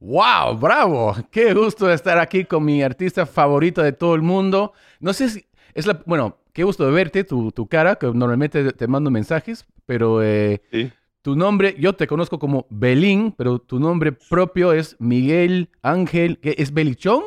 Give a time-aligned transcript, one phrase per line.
[0.00, 0.56] ¡Wow!
[0.58, 1.14] ¡Bravo!
[1.30, 4.72] ¡Qué gusto estar aquí con mi artista favorito de todo el mundo!
[4.98, 6.02] No sé si es la.
[6.06, 10.62] Bueno, qué gusto de verte, tu, tu cara, que normalmente te mando mensajes, pero eh,
[10.72, 10.90] Sí.
[11.22, 16.54] tu nombre, yo te conozco como Belín, pero tu nombre propio es Miguel Ángel, ¿qué
[16.56, 17.22] es Belichón?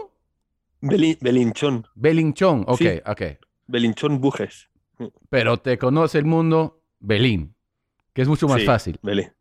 [0.82, 1.88] Beli- Belinchón.
[1.96, 2.90] Belinchón, ok, Sí.
[3.06, 3.22] ok.
[3.68, 4.70] Belinchón Bujes.
[5.30, 7.54] Pero te conoce el mundo Belín,
[8.14, 9.00] que es mucho más Sí, fácil.
[9.04, 9.32] Belín.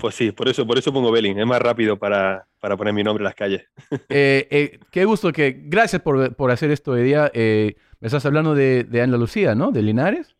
[0.00, 1.38] Pues sí, por eso, por eso pongo Belín.
[1.38, 3.64] Es más rápido para, para poner mi nombre en las calles.
[4.08, 5.54] Eh, eh, qué gusto que.
[5.64, 7.30] Gracias por, por hacer esto de día.
[7.34, 9.70] Eh, me estás hablando de, de Andalucía, ¿no?
[9.70, 10.34] De Linares.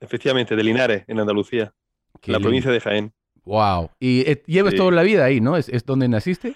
[0.00, 1.74] Efectivamente, de Linares, en Andalucía,
[2.22, 2.48] Qué la lindo.
[2.48, 3.12] provincia de Jaén.
[3.44, 3.90] Wow.
[4.00, 4.76] ¿Y llevas Sí.
[4.78, 5.56] toda la vida ahí, no?
[5.56, 6.54] ¿Es, es donde naciste?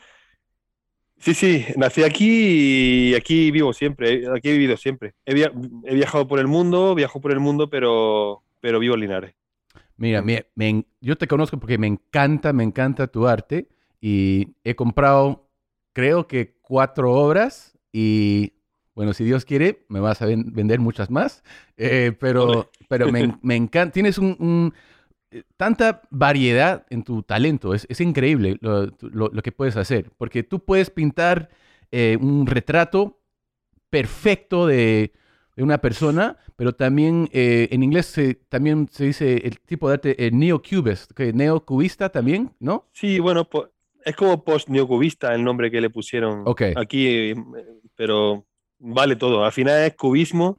[1.19, 4.25] Sí, sí, nací aquí y aquí vivo siempre.
[4.35, 5.15] Aquí he vivido siempre.
[5.25, 5.53] He, via-
[5.85, 9.35] he viajado por el mundo, viajo por el mundo, pero, pero vivo en Linares.
[9.97, 13.69] Mira, me- me yo te conozco porque me encanta, me encanta tu arte
[14.01, 15.49] y he comprado,
[15.93, 18.55] creo que cuatro obras y,
[18.95, 21.43] bueno, si Dios quiere, me vas a ven- vender muchas más,
[21.77, 22.69] Eh, pero, Ole.
[22.89, 24.75] pero me, en- me encanta, tienes un, un-
[25.31, 30.11] eh, tanta variedad en tu talento, es, es increíble lo, lo- lo que puedes hacer,
[30.19, 31.51] porque tú puedes pintar
[31.93, 33.21] eh, un retrato
[33.91, 35.13] perfecto de,
[35.57, 39.95] de una persona, pero también eh, en inglés se, también se dice el tipo de
[39.95, 42.89] arte eh, neocubist, que neocubista también, ¿no?
[42.93, 43.49] Sí, bueno,
[44.05, 46.63] es como post-neocubista el nombre que le pusieron Ok.
[46.77, 47.35] aquí, eh,
[47.95, 48.45] pero
[48.79, 49.45] vale todo.
[49.45, 50.59] Al final es cubismo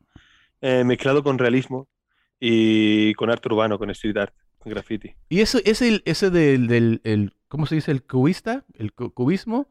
[0.62, 1.88] eh, mezclado con realismo
[2.40, 5.14] y con arte urbano, con street art, con graffiti.
[5.30, 7.92] Y eso, ese, ese del, del el, ¿cómo se dice?
[7.92, 9.68] El cubista, el cu- cubismo,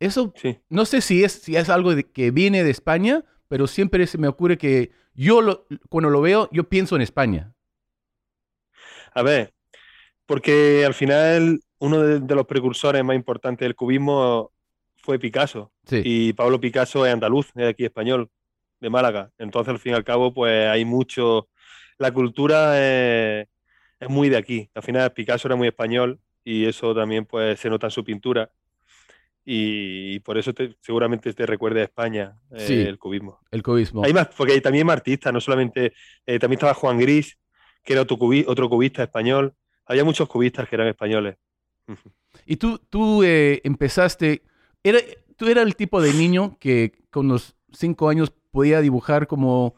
[0.00, 0.58] eso Sí.
[0.68, 4.18] no sé si es, si es algo de- que viene de España, pero siempre se
[4.18, 7.54] me ocurre que yo lo, cuando lo veo, yo pienso en España.
[9.14, 9.54] A ver,
[10.26, 14.50] porque al final uno de, de los precursores más importantes del cubismo
[14.96, 15.70] fue Picasso.
[15.86, 16.02] Sí.
[16.04, 18.28] Y Pablo Picasso es andaluz, es aquí español,
[18.80, 19.30] de Málaga.
[19.38, 21.48] Entonces, al fin y al cabo, pues hay mucho.
[21.96, 23.46] La cultura es,
[24.00, 24.68] es muy de aquí.
[24.74, 28.50] Al final, Picasso era muy español y eso también pues se nota en su pintura.
[29.44, 32.80] Y, por eso te- seguramente te recuerda a España eh, Sí.
[32.80, 33.40] el cubismo.
[33.50, 34.02] El cubismo.
[34.04, 35.92] Hay más, porque hay también más artistas, no solamente.
[36.26, 37.38] eh, también estaba Juan Gris,
[37.82, 39.54] que era otro, cubi- otro cubista español.
[39.86, 41.36] Había muchos cubistas que eran españoles.
[42.46, 44.42] Y tú, tú eh, empezaste,
[44.82, 44.98] era,
[45.36, 49.76] tú eras el tipo de niño que con los cinco años podía dibujar como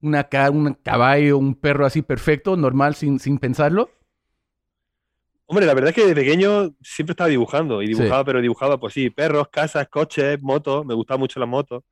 [0.00, 3.90] una, un caballo, un perro así perfecto, normal, sin, sin pensarlo.
[5.50, 7.94] Hombre, la verdad es que de pequeño siempre estaba dibujando y Sí.
[7.94, 11.82] dibujaba, pero dibujaba, pues sí, perros, casas, coches, motos, me gustaban mucho las motos.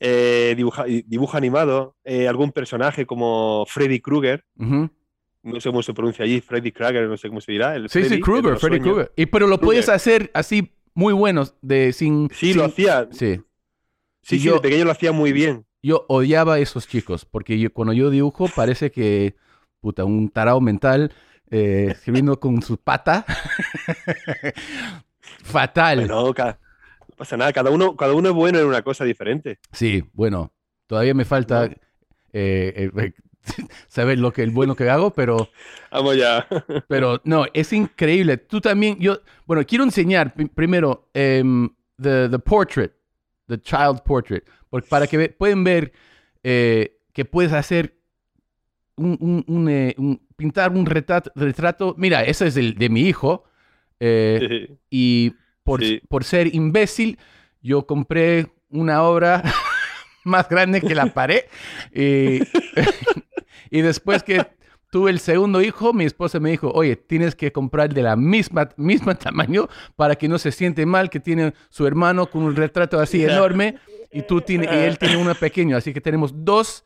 [0.00, 6.24] Eh, dibuja, dibujo animado, eh, algún personaje como Freddy Krueger, no sé cómo se pronuncia
[6.24, 7.74] allí, Freddy Krueger, no sé cómo se dirá.
[7.76, 8.80] El Sí, Freddy, sí, Krueger, Freddy.
[8.80, 9.12] Krueger.
[9.16, 12.28] Y, pero lo puedes hacer así muy buenos, de, sin...
[12.32, 13.08] Sí, sin- lo hacía.
[13.12, 13.40] Sí.
[14.22, 15.64] Sí, sí, yo- de pequeño lo hacía muy bien.
[15.82, 19.36] Yo odiaba a esos chicos, porque yo- cuando yo dibujo parece que,
[19.80, 21.12] puta, un tarado mental
[21.50, 23.24] eh, escribiendo con su pata.
[25.20, 25.98] Fatal.
[26.00, 29.58] Bueno, no pasa nada, cada uno, cada uno es bueno en una cosa diferente.
[29.72, 30.52] Sí, bueno,
[30.86, 31.74] todavía me falta No.
[32.32, 33.12] eh, eh,
[33.88, 35.48] saber lo que el bueno que hago, pero,
[35.90, 36.46] Vamos ya.
[36.88, 38.36] pero no, es increíble.
[38.36, 41.68] Tú también, yo, bueno, quiero enseñar pri- primero em,
[42.00, 42.92] the, the portrait,
[43.48, 45.92] the child portrait, porque para que ve- pueden ver
[46.44, 47.97] eh, que puedes hacer
[48.98, 51.94] un, un- un, eh, un- pintar un retrato, retrato.
[51.98, 53.44] Mira, ese es el de mi hijo.
[54.00, 55.32] eh, y
[55.64, 56.00] por, Sí.
[56.08, 57.18] por ser imbécil,
[57.62, 59.42] yo compré una obra
[60.24, 61.40] más grande que la pared.
[61.92, 62.40] Y,
[63.70, 64.46] y después que
[64.90, 68.70] tuve el segundo hijo, mi esposa me dijo, oye, tienes que comprar de la misma,
[68.76, 72.98] misma tamaño para que no se siente mal que tiene su hermano con un retrato
[73.00, 73.76] así enorme
[74.12, 75.76] y, tú tiene, y él tiene uno pequeño.
[75.76, 76.84] Así que tenemos dos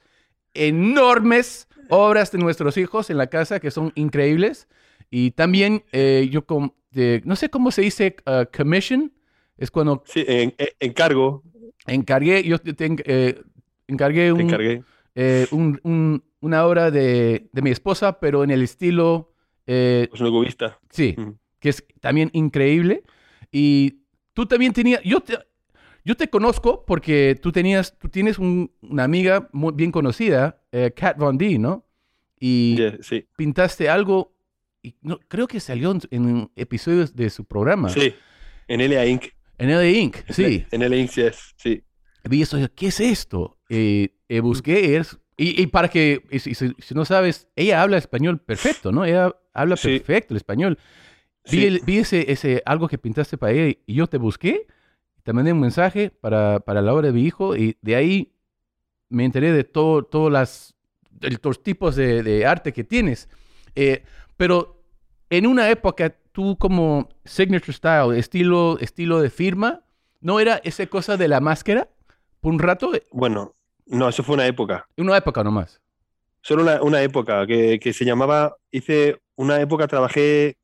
[0.55, 4.69] enormes obras de nuestros hijos en la casa que son increíbles.
[5.11, 6.45] Y también eh, yo,
[6.91, 9.13] de- no sé cómo se dice, uh, commission,
[9.59, 11.43] es cuando Sí, en- en- encargo,
[11.87, 12.75] encargué, yo te,
[13.05, 13.41] eh,
[13.87, 14.83] encargué, te un, encargué.
[15.15, 19.33] eh, un- un- una obra de, de mi esposa, pero en el estilo,
[19.67, 20.21] eh, Pues
[20.91, 21.37] sí, Ujú.
[21.61, 23.03] que es también increíble.
[23.53, 24.01] Y
[24.33, 25.39] tú también tenías, yo te,
[26.05, 30.93] yo te conozco porque tú tenías, tú tienes un- una amiga muy bien conocida, eh,
[30.95, 31.87] Kat Von D, ¿no?
[32.41, 34.35] Y Yeah, sí, pintaste algo,
[34.83, 38.15] y no, creo que salió en, en episodios de su programa, sí.
[38.69, 39.27] En LA Inc.
[39.59, 40.17] en LA Inc.
[40.31, 41.85] Sí, En LA Inc, yes, sí.
[42.29, 43.59] vi eso, ¿qué es esto?
[43.69, 46.55] Eh, eh, busqué, es, y, y para que, y si,
[46.95, 49.05] no sabes, ella habla español perfecto, ¿no?
[49.05, 49.89] Ella habla Sí.
[49.99, 50.79] perfecto el español.
[51.51, 51.81] Vi, Sí.
[51.85, 54.67] vi ese, ese algo que pintaste para ella y yo te busqué
[55.23, 58.33] te mandé un mensaje para, para la obra de mi hijo y de ahí
[59.09, 60.75] me enteré de todo, todos
[61.11, 63.29] de los tipos de, de arte que tienes.
[63.75, 64.05] Eh,
[64.37, 64.83] pero
[65.31, 69.83] en una época, tú como signature style, estilo, estilo de firma,
[70.21, 71.89] ¿no era esa cosa de la máscara?
[72.41, 73.55] Por un rato, Bueno,
[73.87, 74.89] no, eso fue una época.
[74.97, 75.81] una época nomás.
[76.41, 80.57] Solo una, una época que, que se llamaba, hice una época, trabajé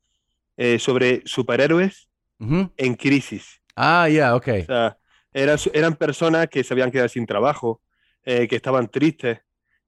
[0.56, 2.08] eh, sobre superhéroes
[2.40, 3.57] en crisis.
[3.80, 4.48] Ah, ya, ok.
[4.48, 4.98] O sea,
[5.32, 7.80] eran, eran personas que se habían quedado sin trabajo,
[8.24, 9.38] eh, que estaban tristes.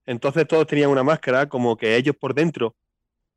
[0.06, 2.76] Entonces todos tenían una máscara como que ellos por dentro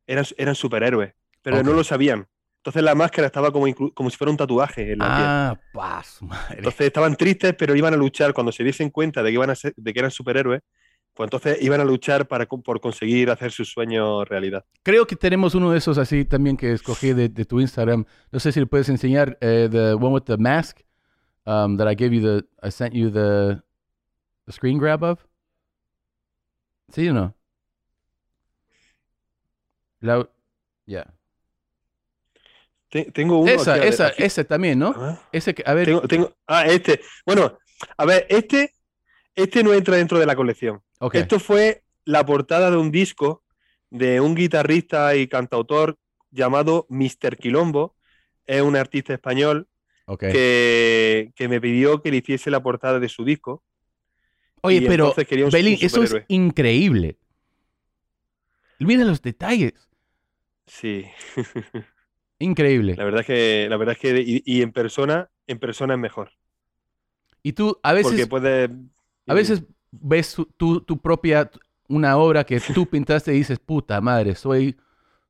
[0.08, 2.28] eran, eran superhéroes, pero no lo sabían.
[2.58, 5.28] Entonces la máscara estaba como, como si fuera un tatuaje en la piel.
[5.28, 6.58] Ah, paz, madre.
[6.58, 9.56] Entonces estaban tristes, pero iban a luchar cuando se diesen cuenta de que, iban a
[9.56, 10.62] ser- de que eran superhéroes,
[11.14, 14.66] pues entonces iban a luchar para, por conseguir hacer sus sueños realidad.
[14.82, 18.06] Creo que tenemos uno de esos así también que escogí de, de tu Instagram.
[18.32, 20.80] No sé si le puedes enseñar eh, the one with the mask
[21.46, 23.62] um, that I gave you the I sent you the,
[24.46, 25.20] the screen grab of.
[26.90, 27.36] ¿Sí o no?
[30.00, 30.28] La.
[32.90, 34.24] Te- tengo uno Esa, aquí, esa, aquí.
[34.24, 34.94] ese también, ¿no?
[34.96, 37.02] Ah, Ese que, a ver, tengo- tengo- ah, este.
[37.26, 37.58] Bueno,
[37.98, 38.74] a ver, este,
[39.34, 40.82] este no entra dentro de la colección.
[41.12, 43.44] Esto fue la portada de un disco
[43.90, 45.98] de un guitarrista y cantautor
[46.32, 47.38] llamado Mr.
[47.38, 47.96] Quilombo.
[48.46, 49.68] Es un artista español
[50.20, 53.64] que, que me pidió que le hiciese la portada de su disco.
[54.62, 55.14] Oye, y pero
[55.52, 57.18] Belín, eso es increíble.
[58.80, 59.74] Mira los detalles.
[60.66, 61.06] Sí,
[62.40, 62.96] Increíble.
[62.96, 66.00] la verdad es que, la verdad es que y, y en persona, en persona es
[66.00, 66.32] mejor.
[67.42, 68.70] Y tú a veces, Porque puedes.
[69.28, 69.64] a veces
[70.02, 71.50] ves tu, tu propia,
[71.88, 74.76] una obra que tú pintaste y dices, puta madre, soy,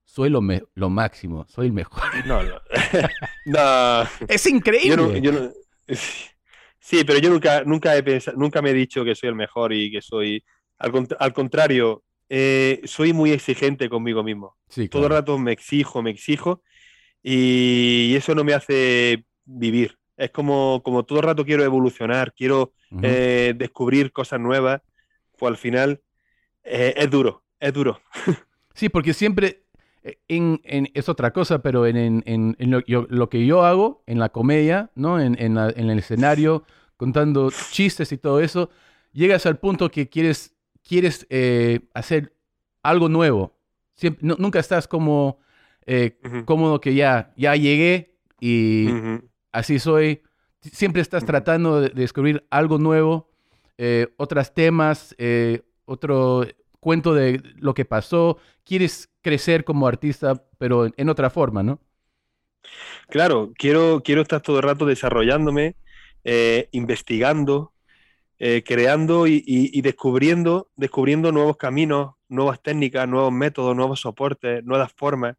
[0.06, 2.02] soy lo, me- lo máximo, soy el mejor.
[2.26, 2.60] No, no.
[3.46, 4.96] No, Es yo increíble.
[4.98, 5.52] no, yo no-
[6.80, 9.72] Sí, pero yo nunca, nunca he pensado, nunca me he dicho que soy el mejor
[9.74, 10.44] y que soy.
[10.78, 14.58] Al, cont- al contrario, eh, soy muy exigente conmigo mismo.
[14.68, 15.22] Sí, Todo el claro.
[15.22, 16.62] rato me exijo, me exijo
[17.22, 19.98] y eso no me hace vivir.
[20.18, 23.02] Es como, como todo el rato quiero evolucionar, quiero Ujú.
[23.04, 24.82] eh, descubrir cosas nuevas,
[25.38, 26.02] pues al final
[26.64, 28.00] eh, es duro, es duro.
[28.74, 29.64] Sí, porque siempre
[30.04, 34.04] eh, en, en- es otra cosa, pero en, en- lo, yo- lo que yo hago
[34.08, 35.20] en la comedia, ¿no?
[35.20, 36.64] En, en la- en el escenario,
[36.98, 38.70] contando chistes y todo eso,
[39.14, 40.56] llegas al punto que quieres,
[40.88, 42.34] quieres eh, hacer
[42.82, 43.54] algo nuevo.
[43.96, 45.40] Siempre, nu- nunca estás como
[45.86, 49.30] eh, Ujú, cómodo que ya, ya llegué y ujú.
[49.54, 50.24] Así soy.
[50.62, 53.30] Siempre estás tratando de, de descubrir algo nuevo,
[53.80, 56.46] eh, otros temas, eh, otro
[56.82, 58.40] cuento de lo que pasó.
[58.66, 61.82] Quieres crecer como artista, pero en, en otra forma, ¿no?
[63.10, 65.76] Claro, quiero, quiero estar todo el rato desarrollándome,
[66.24, 67.74] eh, investigando,
[68.40, 74.64] eh, creando y, y- y descubriendo, descubriendo nuevos caminos, nuevas técnicas, nuevos métodos, nuevos soportes,
[74.66, 75.38] nuevas formas.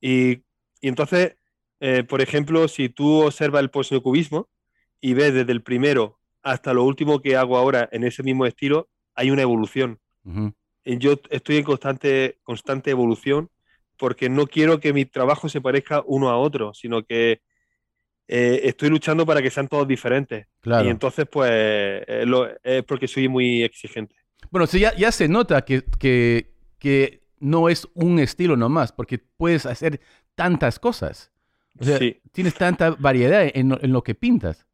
[0.00, 0.32] Y,
[0.80, 1.36] y entonces,
[1.86, 4.48] eh, por ejemplo, si tú observas el postneocubismo
[5.00, 8.88] y ves desde el primero hasta lo último que hago ahora en ese mismo estilo,
[9.14, 9.98] hay una evolución.
[10.84, 13.50] Yo estoy en constante, constante evolución
[13.98, 17.42] porque no quiero que mi trabajo se parezca uno a otro, sino que
[18.28, 20.46] eh, estoy luchando para que sean todos diferentes.
[20.60, 20.86] Claro.
[20.86, 24.16] Y entonces, pues, eh, lo- es porque soy muy exigente.
[24.50, 29.18] Bueno, sí, ya, ya se nota que, que, que no es un estilo nomás, porque
[29.18, 30.00] puedes hacer
[30.34, 31.30] tantas cosas.
[31.78, 34.66] O sea, Sí, tienes tanta variedad en, lo- en lo que pintas.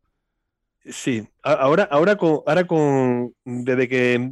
[0.85, 1.29] sí.
[1.43, 4.31] Ahora, ahora con, ahora con, desde que,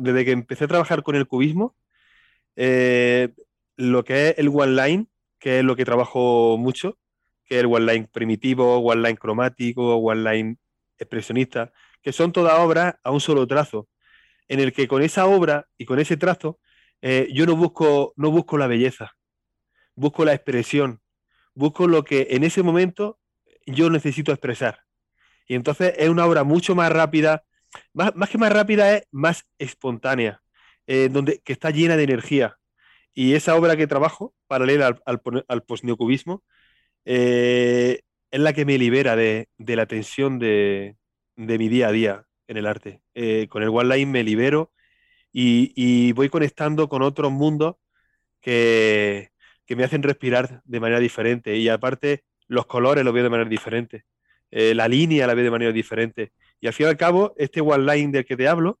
[0.00, 1.76] desde que empecé a trabajar con el cubismo,
[2.56, 3.30] eh,
[3.76, 5.06] lo que es el one line,
[5.40, 6.98] que es lo que trabajo mucho,
[7.44, 10.58] que es el one line primitivo, one line cromático, one line
[10.98, 13.88] expresionista, que son todas obras a un solo trazo,
[14.48, 16.60] en el que con esa obra y con ese trazo
[17.02, 19.12] eh, yo no busco, no busco la belleza,
[19.96, 21.01] busco la expresión,
[21.54, 23.18] busco lo que en ese momento
[23.66, 24.80] yo necesito expresar.
[25.46, 27.44] Y entonces es una obra mucho más rápida,
[27.92, 30.42] más, más que más rápida, es más espontánea,
[30.86, 32.58] eh, donde, que está llena de energía.
[33.14, 36.42] Y esa obra que trabajo, paralela al, al, al posneocubismo,
[37.04, 40.96] eh, es la que me libera de, de la tensión de,
[41.36, 43.02] de mi día a día en el arte.
[43.14, 44.72] Eh, con el One Line me libero
[45.32, 47.76] y, y voy conectando con otros mundos
[48.40, 49.31] que,
[49.72, 51.56] que me hacen respirar de manera diferente.
[51.56, 54.04] Y aparte, los colores los veo de manera diferente.
[54.50, 56.32] Eh, la línea la veo de manera diferente.
[56.60, 58.78] Y al fin y al cabo, este One Line del que te hablo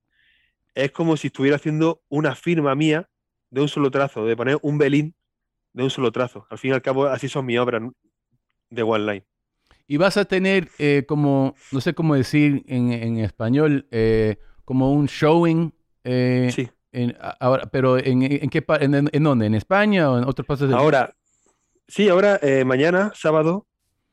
[0.74, 3.08] es como si estuviera haciendo una firma mía
[3.48, 5.14] de un solo trazo, de poner un belín
[5.72, 6.46] de un solo trazo.
[6.50, 7.80] Al fin y al cabo, así son mis obras
[8.68, 9.24] de One Line.
[9.86, 14.92] y vas a tener eh, como, no sé cómo decir en, en español, eh, como
[14.92, 15.72] un showing.
[16.04, 16.68] eh, Sí.
[16.92, 19.46] En- ahora, pero en, en qué en, en dónde?
[19.46, 21.14] ¿En España o en otros países del Ahora,
[21.88, 23.66] sí, ahora, eh, mañana, sábado,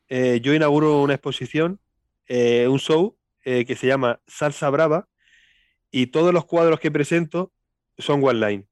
[0.08, 1.80] eh, yo inauguro una exposición,
[2.28, 5.08] eh, un show que se llama Salsa Brava
[5.90, 7.52] y todos los cuadros que presento
[7.98, 8.68] son one line.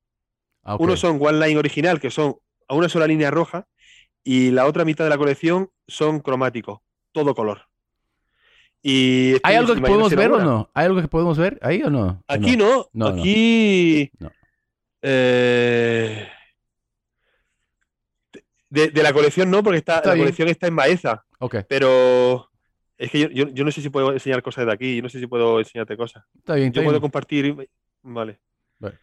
[0.62, 0.76] Ah.
[0.80, 2.36] Unos son one line original, que son
[2.68, 3.68] a una sola línea roja,
[4.24, 6.80] y la otra mitad de la colección son cromáticos,
[7.12, 7.67] todo color.
[8.84, 10.70] Y ¿Hay algo que podemos ver o no?
[10.74, 12.24] ¿Hay algo que podemos ver ahí o no?
[12.28, 12.88] ¿O Aquí no?
[12.94, 13.22] no, No, no.
[13.22, 14.12] aquí.
[14.20, 14.32] No.
[15.02, 16.28] eh,
[18.70, 20.26] de, de la colección no, porque está, Está la bien.
[20.26, 22.50] colección está en Baeza, Ok, pero
[22.98, 25.10] es que yo, yo- yo no sé si puedo enseñar cosas de aquí, yo no
[25.10, 26.24] sé si puedo enseñarte cosas.
[26.38, 26.68] está bien.
[26.68, 27.56] está Yo puedo compartir.
[28.04, 28.40] Vale.
[28.80, 28.98] Vale.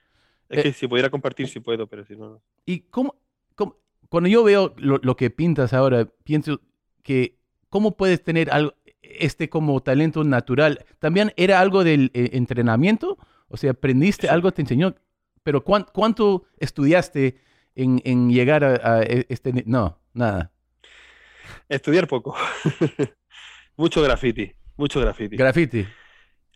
[0.49, 2.29] Es Eh, que si pudiera compartir, sí puedo, pero si no.
[2.31, 2.43] no.
[2.67, 3.15] ¿Y cómo,
[3.55, 3.77] cómo-
[4.09, 6.61] cuando yo veo lo, lo que pintas ahora, pienso
[7.03, 7.39] que
[7.71, 8.75] cómo puedes tener algo,
[9.19, 10.85] este como talento natural?
[10.99, 13.19] ¿También era algo del eh, entrenamiento?
[13.49, 14.33] O sea, aprendiste Sí.
[14.33, 14.95] algo, te enseñó,
[15.43, 17.39] pero ¿cuán- ¿cuánto estudiaste
[17.75, 19.53] en, en llegar a, a e- este...
[19.67, 20.51] No, nada.
[21.69, 22.35] Estudiar poco.
[23.77, 25.37] mucho graffiti, mucho graffiti.
[25.37, 25.87] Graffiti.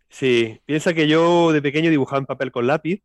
[0.08, 3.02] Sí, piensa que yo de pequeño dibujaba en papel con lápiz,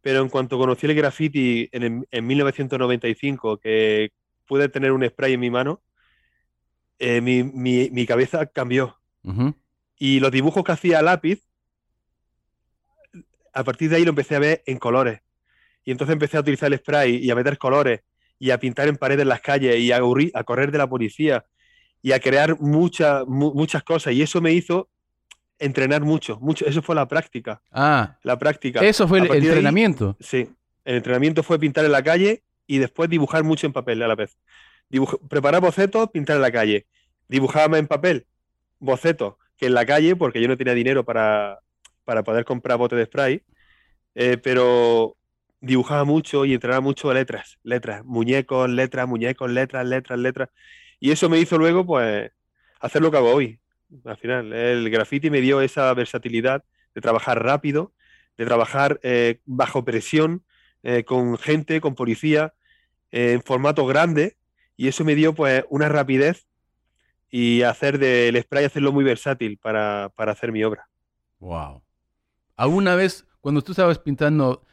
[0.00, 4.10] pero en cuanto conocí el graffiti en, en 1995, que
[4.46, 5.82] pude tener un spray en mi mano,
[6.98, 8.98] eh, mi, mi- mi cabeza cambió.
[9.96, 11.42] Y los dibujos que hacía a lápiz,
[13.52, 15.20] a partir de ahí lo empecé a ver en colores.
[15.84, 18.00] Y entonces empecé a utilizar el spray y a meter colores
[18.38, 20.00] y a pintar en paredes en las calles y a,
[20.44, 21.44] correr de la policía
[22.00, 24.12] y a crear muchas mu- muchas cosas.
[24.14, 24.88] Y eso me hizo
[25.58, 26.66] entrenar mucho, mucho.
[26.66, 28.80] Eso fue la práctica, Ah, la práctica.
[28.80, 30.16] eso fue el ahí, entrenamiento.
[30.18, 30.48] Sí,
[30.84, 34.14] el entrenamiento fue pintar en la calle y después dibujar mucho en papel a la
[34.16, 34.38] vez.
[35.28, 36.86] Preparar bocetos, pintar en la calle.
[37.28, 38.26] Dibujaba más en papel,
[38.78, 41.60] bocetos, que en la calle, porque yo no tenía dinero para,
[42.04, 43.42] para poder comprar botes de spray,
[44.14, 45.16] eh, pero
[45.60, 50.48] dibujaba mucho y entrenaba mucho letras, letras, muñecos, letras, muñecos, letras, letras, letras.
[51.00, 52.30] Y eso me hizo luego, pues,
[52.80, 53.60] hacer lo que hago hoy.
[54.04, 57.92] Al final, el graffiti me dio esa versatilidad de trabajar rápido,
[58.36, 60.44] de trabajar eh, bajo presión,
[60.82, 62.54] eh, con gente, con policía,
[63.10, 64.36] en formato grande,
[64.76, 66.46] y eso me dio pues una rapidez
[67.30, 70.88] y hacer del spray, hacerlo muy versátil para, para hacer mi obra.
[71.40, 71.82] Wow.
[72.56, 74.64] ¿Alguna vez, cuando tú estabas pintando,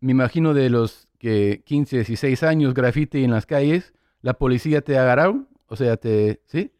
[0.00, 4.98] me imagino de los que 15, 16 años, graffiti en las calles, la policía te
[4.98, 5.48] agarraron?
[5.66, 6.42] O sea, te...
[6.46, 6.72] ¿Sí?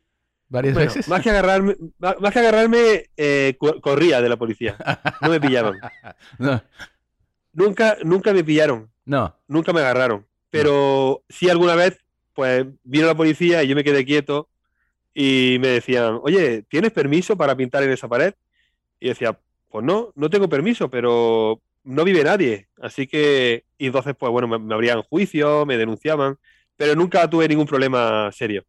[0.48, 1.08] ¿Varias Bueno, veces?
[1.08, 4.76] más que agarrarme, más, que agarrarme eh, co- corría de la policía,
[5.20, 5.74] no me pillaban.
[6.38, 6.62] no,
[7.52, 9.34] Nunca, nunca me pillaron, no.
[9.48, 11.98] nunca me agarraron, pero sí alguna vez,
[12.36, 14.48] pues vino la policía y yo me quedé quieto
[15.14, 18.34] y me decían, oye, ¿tienes permiso para pintar en esa pared?
[19.00, 19.38] Y decía,
[19.70, 22.68] pues no, no tengo permiso, pero no vive nadie.
[22.80, 26.36] Así que, y entonces, pues bueno, me, me abrían juicio, me denunciaban,
[26.76, 28.64] pero nunca tuve ningún problema serio.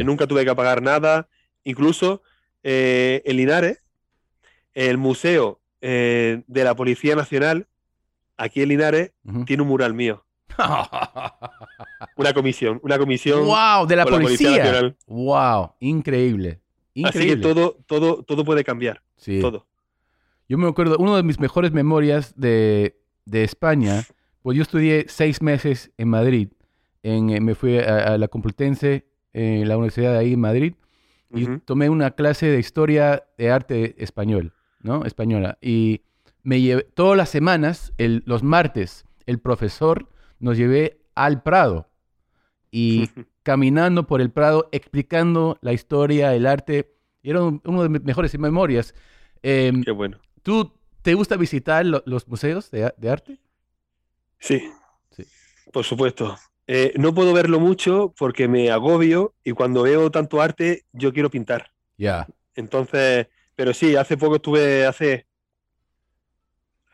[0.00, 1.28] Eh, Nunca tuve que pagar nada.
[1.64, 2.22] Incluso
[2.62, 3.82] eh, en Linares,
[4.72, 7.66] el museo eh, de la Policía Nacional,
[8.38, 9.12] aquí en Linares,
[9.44, 10.24] tiene un mural mío.
[12.16, 16.60] Una comisión, una comisión wow, de la Policía wow, increíble.
[17.04, 17.42] Así que Increíble.
[17.42, 19.02] todo, todo, todo puede cambiar.
[19.16, 19.40] Sí.
[19.40, 19.66] Todo.
[20.48, 24.04] Yo me acuerdo, una de mis mejores memorias de, de España,
[24.42, 26.48] pues yo estudié seis meses en Madrid.
[27.02, 30.74] En, eh, me fui a, a la Complutense, en la universidad de ahí en Madrid,
[31.34, 35.04] y tomé una clase de historia de arte español, ¿no?
[35.04, 35.58] Española.
[35.60, 36.02] Y
[36.44, 40.08] me llevé, todas las semanas, el- los martes, el profesor
[40.44, 41.88] nos llevé al Prado.
[42.70, 43.08] Y
[43.42, 46.94] caminando por el Prado, explicando la historia, el arte.
[47.22, 48.94] Y era un- uno de mis mejores memorias.
[49.42, 50.18] Em, Qué bueno.
[50.42, 50.72] ¿Tú
[51.02, 53.38] te gusta visitar lo- los museos de arte?
[54.38, 54.70] Sí,
[55.10, 55.24] Sí.
[55.72, 56.36] por supuesto.
[56.66, 61.30] Eh, no puedo verlo mucho porque me agobio y cuando veo tanto arte, yo quiero
[61.30, 61.70] pintar.
[61.98, 62.26] Ya.
[62.54, 65.26] Entonces, pero sí, hace poco estuve, hace,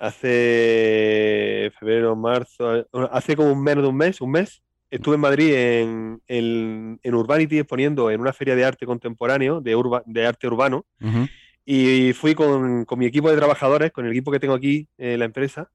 [0.00, 5.54] hace febrero, marzo, hace como un menos de un mes, un mes, estuve en Madrid
[5.54, 10.47] en, en, en Urbanity exponiendo en una feria de arte contemporáneo, de, urba- de arte
[10.47, 10.85] urbano,
[11.64, 15.19] y fui con, con mi equipo de trabajadores, con el equipo que tengo aquí en
[15.19, 15.71] la empresa,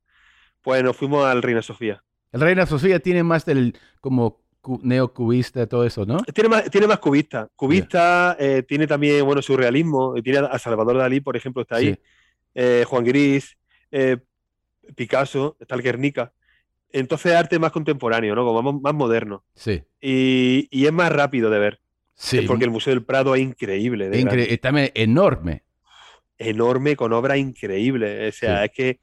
[0.62, 2.04] pues nos fuimos al Reina Sofía.
[2.32, 6.18] El Reina Sofía tiene más del como cu- neocubista, todo eso, ¿no?
[6.34, 7.48] Tiene más, tiene más cubista.
[7.56, 10.18] Cubista, eh, tiene también, bueno, surrealismo.
[10.18, 11.94] eh, Tiene a Salvador Dalí, por ejemplo, está ahí.
[11.94, 12.00] Sí.
[12.56, 13.56] eh, Juan Gris,
[13.92, 14.18] eh,
[14.96, 16.32] Picasso, está el Guernica.
[16.92, 18.46] Entonces arte más contemporáneo, ¿no?
[18.46, 19.44] Como más, más moderno.
[19.56, 19.84] Sí.
[20.02, 21.80] Y, y es más rápido de ver.
[22.14, 24.10] Sí, Porque el Museo del Prado es increíble.
[24.10, 24.58] de incre- grande.
[24.60, 25.64] también enorme.
[26.38, 28.34] enorme con obras increíbles.
[28.34, 28.66] O sea, Sí.
[28.66, 29.00] es que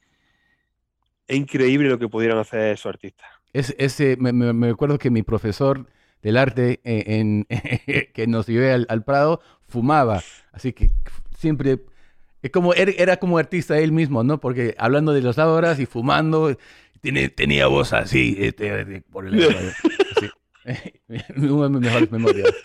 [1.26, 3.26] es increíble lo que pudieron hacer esos artistas.
[3.52, 5.86] Es, ese, me, me- me acuerdo que mi profesor
[6.22, 7.46] del arte eh, en,
[8.14, 10.22] que nos llevé al, al Prado fumaba,
[10.52, 10.90] así que
[11.38, 11.78] siempre
[12.50, 14.40] como era, era como artista él mismo, ¿no?
[14.40, 16.56] Porque hablando de las obras y fumando,
[17.00, 19.42] tiene, tenía voz así, este, por el,
[20.16, 20.30] así.
[21.36, 22.48] Una de mis mejores memorias.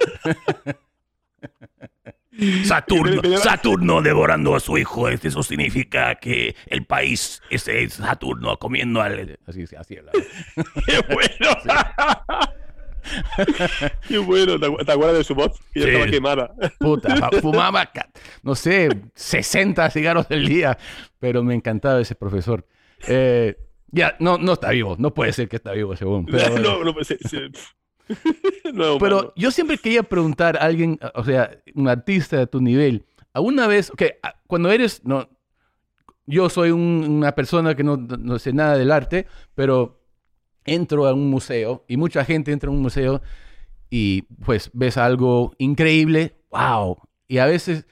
[2.65, 5.09] Saturno, Saturno devorando a su hijo.
[5.09, 9.39] Eso significa que el país ese es Saturno comiendo al.
[9.47, 10.19] Así, así hablaba.
[10.85, 11.49] ¡Qué bueno!
[14.07, 14.59] ¡Qué bueno!
[14.59, 15.59] ¿Te acu- te acuerdas de su voz?
[15.73, 16.55] Que ya estaba quemada.
[16.79, 17.89] Puta, fumaba,
[18.43, 20.77] no sé, 60 cigarros al día,
[21.19, 22.65] pero me encantaba ese profesor.
[23.07, 23.57] Eh,
[23.91, 26.25] ya, no, no está vivo, no puede ser que está vivo, según.
[26.25, 26.83] Pero, no,
[28.73, 33.05] no, pero yo siempre quería preguntar a alguien, o sea, un artista de tu nivel,
[33.33, 35.29] ¿alguna vez, ok, a- cuando eres, no,
[36.25, 39.96] yo soy un- una persona que no, no sé nada del arte, pero
[40.67, 43.21] entro a un museo y mucha gente entra a un museo
[43.89, 46.97] y pues ves algo increíble, wow,
[47.27, 47.87] y a veces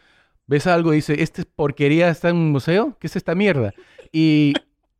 [0.45, 2.97] ves algo y dices, ¿esta porquería está en un museo?
[2.99, 3.73] ¿Qué es esta mierda?
[4.11, 4.53] Y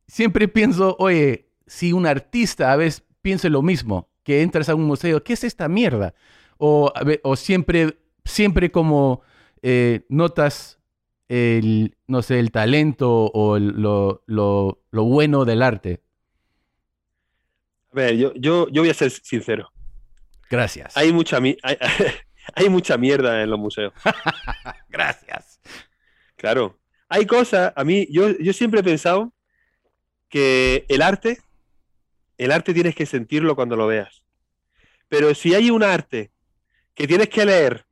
[0.08, 4.84] siempre pienso, oye, si un artista a veces piensa lo mismo, que entras a un
[4.84, 6.14] museo, ¿qué es esta mierda?
[6.58, 6.92] O,
[7.36, 9.20] siempre, siempre como
[9.62, 10.80] eh, notas
[11.28, 16.00] el, no sé, el talento o lo, lo, lo bueno del arte.
[17.92, 19.70] A ver, yo, yo, yo voy a ser sincero.
[20.50, 20.96] Gracias.
[20.96, 21.56] Hay mucha, hay,
[22.54, 23.92] hay mucha mierda en los museos.
[24.88, 25.60] Gracias.
[26.36, 26.78] Claro.
[27.08, 29.32] Hay cosas, a mí, yo, yo siempre he pensado
[30.28, 31.38] que el arte,
[32.36, 34.22] el arte tienes que sentirlo cuando lo veas.
[35.08, 36.32] Pero si hay un arte
[36.94, 37.86] que tienes que leer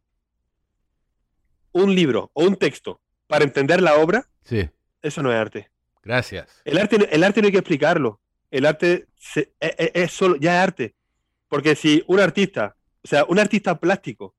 [1.72, 4.68] un libro o un texto para entender la obra, Sí,
[5.00, 5.70] eso no es arte.
[6.02, 6.60] gracias.
[6.64, 8.20] El arte, el arte no hay que explicarlo.
[8.54, 10.94] El arte se- es, es- solo, ya es arte.
[11.48, 14.34] Porque si un artista, o sea, un artista plástico,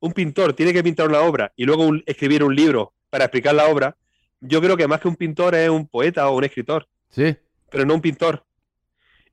[0.00, 3.54] un pintor tiene que pintar una obra y luego un- escribir un libro para explicar
[3.54, 3.96] la obra,
[4.40, 7.36] yo creo que más que un pintor es un poeta o un escritor, Sí,
[7.70, 8.44] pero no un pintor.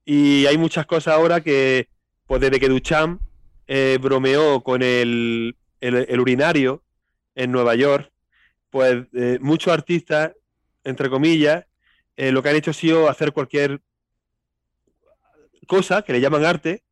[0.06, 1.88] Y hay muchas cosas ahora que,
[2.26, 3.22] pues desde que Duchamp
[3.68, 6.84] eh, bromeó con el, el- el urinario
[7.36, 8.12] en Nueva York,
[8.70, 10.32] pues eh, muchos artistas,
[10.84, 11.66] entre comillas,
[12.18, 13.82] eh, lo que han hecho ha sido hacer cualquier
[15.68, 16.84] cosa que le llaman arte,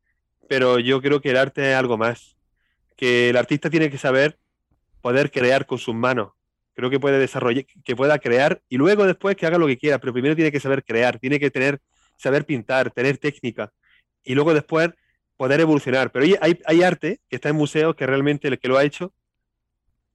[0.48, 2.36] pero yo creo que el arte es algo más.
[2.96, 4.38] Que el artista tiene que saber
[5.00, 6.32] poder crear con sus manos.
[6.74, 9.98] Creo que puede desarrollar, que pueda crear y luego después que haga lo que quiera,
[9.98, 11.80] pero primero tiene que saber crear, tiene que tener,
[12.16, 13.72] saber pintar, tener técnica
[14.22, 14.90] y luego después
[15.36, 16.12] poder evolucionar.
[16.12, 19.12] Pero hay, hay, arte que está en museos que realmente el que lo ha hecho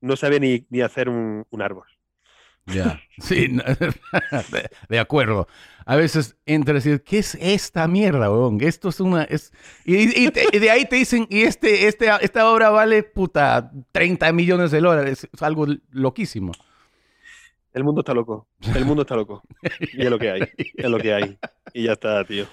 [0.02, 1.88] no sabe ni, ni hacer un árbol.
[2.66, 3.00] Ya.
[3.22, 3.48] Sí,
[4.52, 5.48] de, de acuerdo.
[5.86, 8.60] A veces entras y dices, ¿qué es esta mierda, weón?
[8.62, 9.24] Esto es una...
[9.26, 9.52] Es...
[9.86, 13.72] Y, y te- y de ahí te dicen, y este, este, esta obra vale, puta,
[13.92, 15.28] 30 millones de dólares.
[15.32, 16.52] Es algo loquísimo.
[17.74, 18.48] El mundo está loco.
[18.76, 19.44] El mundo está loco.
[19.94, 20.42] Y es lo que hay.
[20.58, 21.38] Es lo que hay.
[21.74, 22.48] Y ya está, tío.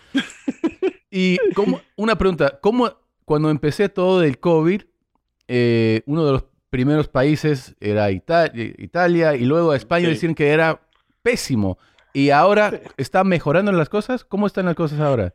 [1.11, 2.93] Y como, una pregunta, ¿cómo
[3.25, 4.83] cuando empecé todo del COVID,
[5.49, 10.13] eh, uno de los primeros países era Ita- Italia y luego España Sí.
[10.13, 10.81] decían que era
[11.23, 11.79] pésimo
[12.13, 14.25] y ahora está mejorando las cosas?
[14.25, 15.35] ¿Cómo están las cosas ahora?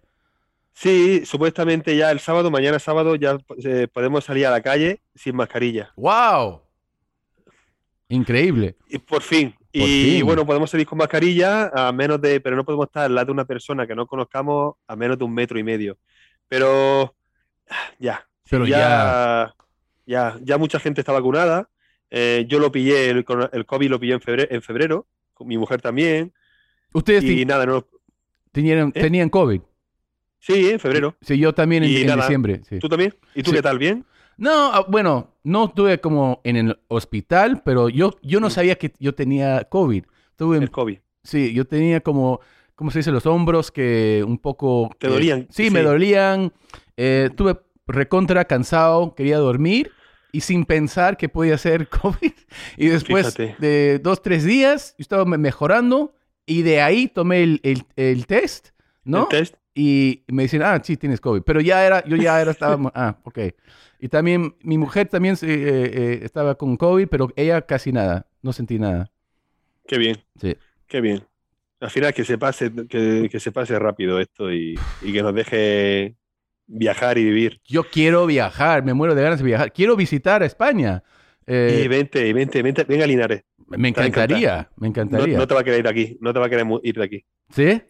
[0.74, 5.36] Sí, supuestamente ya el sábado, mañana sábado, ya eh, podemos salir a la calle sin
[5.36, 5.91] mascarilla.
[5.96, 6.62] ¡Wow!
[8.10, 8.76] Increíble.
[8.89, 9.52] Y por fin.
[9.52, 10.26] Por y fin.
[10.26, 13.32] bueno, podemos salir con mascarilla a menos de, pero no podemos estar al lado de
[13.32, 15.98] una persona que no conozcamos a menos de un metro y medio.
[16.48, 17.15] Pero
[17.98, 19.56] ya, Pero ya, ya,
[20.06, 21.70] ya mucha gente está vacunada.
[22.12, 25.58] Eh, yo lo pillé, el, el COVID lo pillé en febrero, en febrero, con mi
[25.58, 26.32] mujer también.
[26.94, 27.88] ¿Ustedes Y nada, no,
[28.52, 29.02] tenían, ¿Eh?
[29.02, 29.62] tenían COVID?
[30.39, 31.16] sí, en febrero.
[31.22, 32.22] Sí, yo también en, Y en nada.
[32.24, 32.62] diciembre.
[32.70, 32.78] sí.
[32.80, 33.16] ¿Tú también?
[33.34, 33.56] ¿Y tú Sí.
[33.58, 33.80] qué tal?
[33.80, 34.06] ¿Bien?
[34.38, 38.52] No, ah, bueno, no estuve como en el hospital, pero yo, yo no Mm.
[38.52, 40.04] sabía que yo tenía COVID.
[40.32, 40.98] Estuve en El COVID.
[41.24, 42.42] Sí, yo tenía como,
[42.76, 43.12] ¿cómo se dice?
[43.12, 44.92] Los hombros que un poco...
[45.00, 45.48] ¿Te eh, dolían?
[45.50, 46.52] sí, me dolían.
[46.98, 49.91] Eh, estuve recontra cansado, quería dormir
[50.32, 52.34] y sin pensar que podía ser COVID.
[52.78, 53.56] Y después Fíjate.
[53.60, 56.15] de dos, tres días, yo estaba me- mejorando
[56.46, 58.69] y de ahí tomé el, el- el test,
[59.04, 59.24] ¿no?
[59.24, 59.56] El test.
[59.76, 61.41] Y me dicen, ah, sí, tienes COVID.
[61.41, 63.39] Pero ya era, yo ya era, estaba, ah, ok.
[64.00, 68.28] Y también, mi mujer también se- eh, eh, estaba con COVID, pero ella casi nada,
[68.41, 69.12] no sentí nada.
[69.88, 70.17] Qué bien.
[70.39, 70.56] Sí.
[70.88, 71.24] Qué bien.
[71.80, 75.34] Al final que se pase, que, que se pase rápido esto y, y que nos
[75.34, 76.15] deje
[76.74, 77.62] viajar y vivir.
[77.66, 79.72] Yo quiero viajar, me muero de ganas de viajar.
[79.72, 81.04] Quiero visitar a España.
[81.46, 83.44] Eh, y vente, y vente, vente, venga Linares.
[83.68, 85.38] me a encantaría, me encantaría.
[85.38, 87.04] no te va a querer ir de aquí, no te va a querer ir de
[87.04, 87.26] aquí.
[87.50, 87.82] ¿Sí?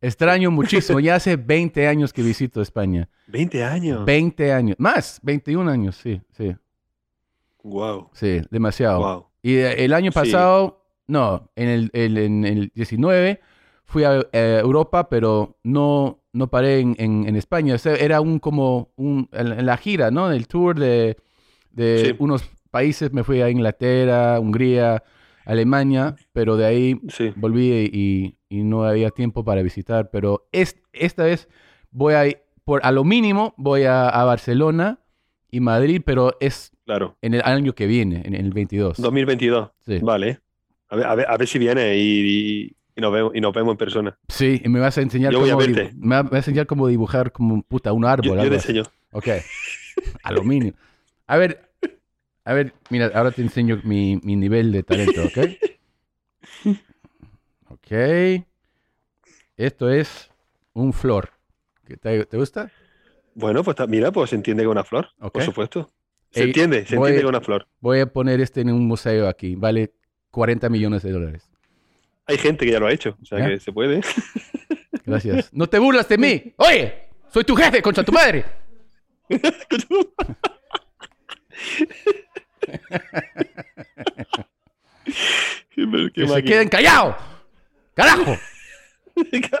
[0.00, 0.98] Extraño muchísimo.
[1.00, 3.08] Ya hace 20 años que visito España.
[3.28, 4.04] 20 años.
[4.04, 4.76] 20 años.
[4.78, 6.54] Más, 21 años, sí, sí,
[7.62, 8.98] Wow, sí, demasiado.
[8.98, 9.26] wow.
[9.42, 10.14] Y eh, el año Sí.
[10.18, 13.40] pasado, no, en el, el- en el 19
[13.84, 17.74] fui a eh, Europa, pero no, no paré en, en- en España.
[17.74, 20.30] O sea, era un como un, en, la gira, ¿no?
[20.30, 21.16] El tour de,
[21.70, 22.16] de Sí.
[22.18, 23.12] unos países.
[23.12, 25.02] Me fui a Inglaterra, Hungría,
[25.44, 27.32] Alemania, pero de ahí Sí.
[27.36, 30.10] volví y, y no había tiempo para visitar.
[30.10, 31.48] Pero es, esta vez
[31.90, 35.00] voy a, ir- por, a lo mínimo, voy a, a Barcelona
[35.50, 37.16] y Madrid, pero es Claro.
[37.22, 38.96] en el año que viene, en el 22.
[38.98, 39.70] 2022.
[39.80, 39.98] Sí.
[40.00, 40.40] Vale.
[40.88, 42.02] A ver, a ver, a ver si viene y,
[42.66, 44.18] y- y nos vemos, y nos vemos en persona.
[44.28, 45.92] Sí, y me vas a enseñar Yo voy a cómo verte.
[45.96, 48.38] me vas a enseñar cómo dibujar como puta un árbol.
[48.42, 48.82] Yo, te enseño.
[49.12, 49.28] Ok.
[50.22, 50.74] Aluminio.
[51.26, 51.70] A ver,
[52.44, 55.38] a ver, mira, ahora te enseño mi, mi nivel de talento, ¿ok?
[57.68, 58.44] Ok.
[59.56, 60.30] Esto es
[60.72, 61.30] un flor.
[61.86, 62.70] ¿Qué ¿Te, te gusta?
[63.34, 65.90] Bueno, pues mira, pues se entiende con una flor, por supuesto.
[66.30, 67.66] Se Ey, entiende, se voy- entiende con una flor.
[67.80, 69.54] Voy a poner este en un museo aquí.
[69.54, 69.92] Vale
[70.30, 71.50] 40 millones de dólares.
[72.32, 73.48] Hay gente que ya lo ha hecho, o sea ¿Ya?
[73.48, 74.00] que se puede.
[75.04, 75.52] Gracias.
[75.52, 76.54] No te burlas de mí.
[76.56, 78.46] Oye, soy tu jefe, contra tu madre.
[79.28, 79.38] Qué
[86.14, 87.16] Que se queden callados.
[87.94, 88.38] ¡Carajo!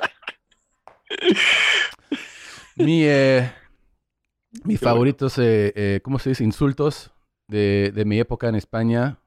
[2.76, 3.52] Mi, eh,
[4.64, 6.42] mis Qué favoritos, eh, eh, ¿cómo se dice?
[6.42, 7.12] Insultos
[7.48, 9.18] de, de mi época en España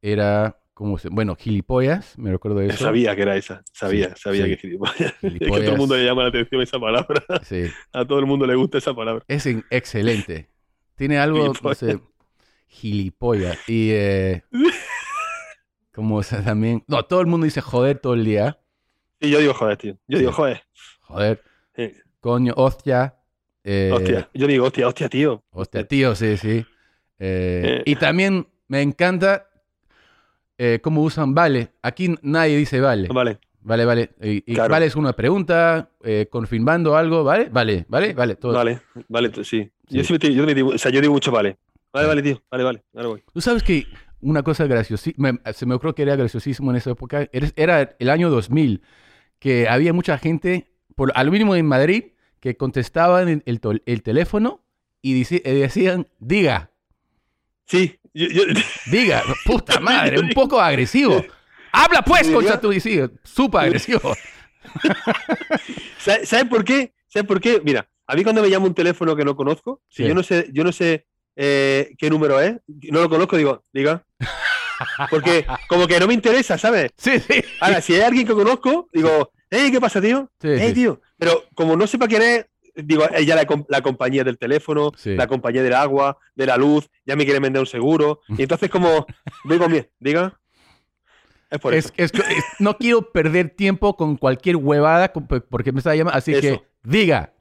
[0.00, 2.78] era, Bueno, gilipollas, me recuerdo de eso.
[2.84, 4.50] Sabía que era esa, sabía, Sí, sabía sí.
[4.50, 4.98] que gilipollas.
[5.00, 5.68] Es que a todo Gilipollas.
[5.68, 7.22] el mundo le llama la atención esa palabra.
[7.44, 9.24] Sí, A todo el mundo le gusta esa palabra.
[9.28, 10.50] es excelente.
[10.96, 11.78] Tiene algo, no Gilipollas.
[11.78, 12.00] sé,
[12.66, 13.58] gilipollas.
[13.68, 14.42] Y, eh,
[15.94, 18.58] como también, no, todo el mundo dice joder todo el día.
[19.20, 19.92] Y yo digo, joder, tío.
[20.08, 20.24] Yo Sí.
[20.24, 20.62] digo, joder.
[21.02, 21.42] Joder,
[22.20, 23.14] coño, hostia.
[23.62, 24.28] eh, Hostia.
[24.34, 25.42] Yo digo, hostia, hostia, tío.
[25.50, 26.66] Hostia, tío, sí, sí.
[27.18, 27.82] Eh, Eh.
[27.86, 29.48] Y también me encanta
[30.64, 31.72] eh, cómo usan vale.
[31.82, 33.08] Aquí nadie dice vale.
[33.08, 33.38] Vale.
[33.66, 34.10] Vale, vale.
[34.22, 34.70] Y, y Claro.
[34.72, 37.48] vale es una pregunta, eh, confirmando algo, ¿vale?
[37.50, 38.34] Vale, vale, vale.
[38.36, 38.52] Todo.
[38.52, 39.70] Vale, vale, sí.
[39.88, 40.06] Yo Sí.
[40.08, 41.56] siempre yo, me digo- o sea, yo digo mucho vale.
[41.92, 42.42] Vale, vale, tío.
[42.50, 42.82] Vale, vale.
[42.94, 43.22] Ahora voy.
[43.32, 43.86] Tú sabes que
[44.20, 48.28] una cosa graciosísima, se me ocurrió que era graciosísimo en esa época, era, el año
[48.30, 48.82] 2000,
[49.38, 52.04] que había mucha gente, por al mínimo en Madrid,
[52.40, 54.60] que contestaban el, el tol- el teléfono
[55.00, 56.70] y dici- eh, decían, diga,
[57.66, 57.98] Sí.
[58.14, 58.44] Yo, yo-
[58.86, 61.24] Diga, puta madre, un poco agresivo.
[61.72, 64.14] Habla pues, concha tu sí, súper agresivo.
[65.98, 66.92] ¿Sabe- ¿Sabes por qué?
[67.08, 67.60] ¿Sabes por qué?
[67.64, 70.08] Mira, a mí cuando me llama un teléfono que no conozco, si Sí.
[70.08, 72.56] yo no sé, yo no sé eh, qué número es,
[72.90, 74.04] no lo conozco, digo, diga.
[75.10, 76.90] Porque como que no me interesa, ¿sabes?
[76.96, 77.42] Sí, sí.
[77.60, 80.30] Ahora, si hay alguien que conozco, digo, hey, ¿qué pasa, tío?
[80.40, 80.74] Sí, hey, sí.
[80.74, 81.00] tío.
[81.18, 85.14] Pero como no sepa quién es, digo, ya la, la compañía del teléfono, Sí.
[85.14, 88.20] la compañía del agua, de la luz, ya me quieren vender un seguro.
[88.36, 89.06] Y entonces como,
[89.58, 90.38] con bien, diga.
[91.50, 92.16] Es por Es- eso.
[92.28, 97.32] es no quiero perder tiempo con cualquier huevada porque me está llamando, así que diga.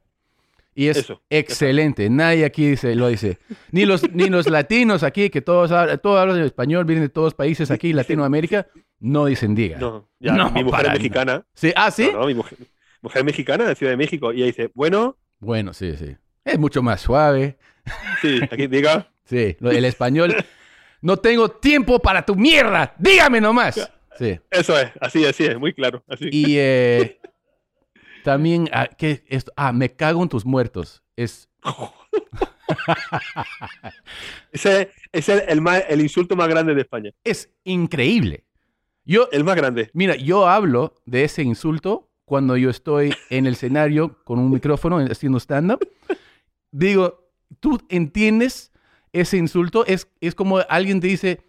[0.75, 2.09] Y es Eso, excelente.
[2.09, 3.37] Nadie aquí dice, lo dice.
[3.71, 7.27] Ni los, ni los latinos aquí, que todos, hablan- todos hablan español, vienen de todos
[7.27, 8.67] los países aquí, Latinoamérica,
[8.99, 9.77] no dicen diga.
[9.77, 11.45] No, ya, No, mi mujer es mexicana.
[11.53, 12.09] Sí, ah, sí.
[12.11, 12.57] No, no, mi mujer,
[13.01, 14.33] mujer mexicana de Ciudad de México.
[14.33, 16.15] Y ella dice, bueno, Bueno, sí, sí.
[16.45, 17.57] Es mucho más suave.
[18.21, 19.07] sí, aquí diga.
[19.25, 20.35] Sí, el español.
[21.01, 22.93] No tengo tiempo para tu mierda.
[22.99, 23.89] Dígame nomás.
[24.19, 24.37] Sí.
[24.51, 26.03] Eso es, así, así es, muy claro.
[26.09, 26.27] Así.
[26.29, 27.21] Y eh,
[28.25, 29.53] también, ah, ¿qué esto?
[29.55, 31.01] Ah, me cago en tus muertos.
[31.15, 31.49] Es,
[34.51, 37.11] Ese, ese es el, más, el insulto más grande de España.
[37.23, 38.43] es increíble.
[39.05, 39.89] Yo, El más grande.
[39.93, 44.97] mira, yo hablo de ese insulto cuando yo estoy en el escenario con un micrófono
[44.99, 45.87] haciendo stand-up.
[46.71, 48.71] Digo, ¿tú entiendes
[49.11, 49.85] ese insulto?
[49.85, 51.41] Es, es como alguien te dice,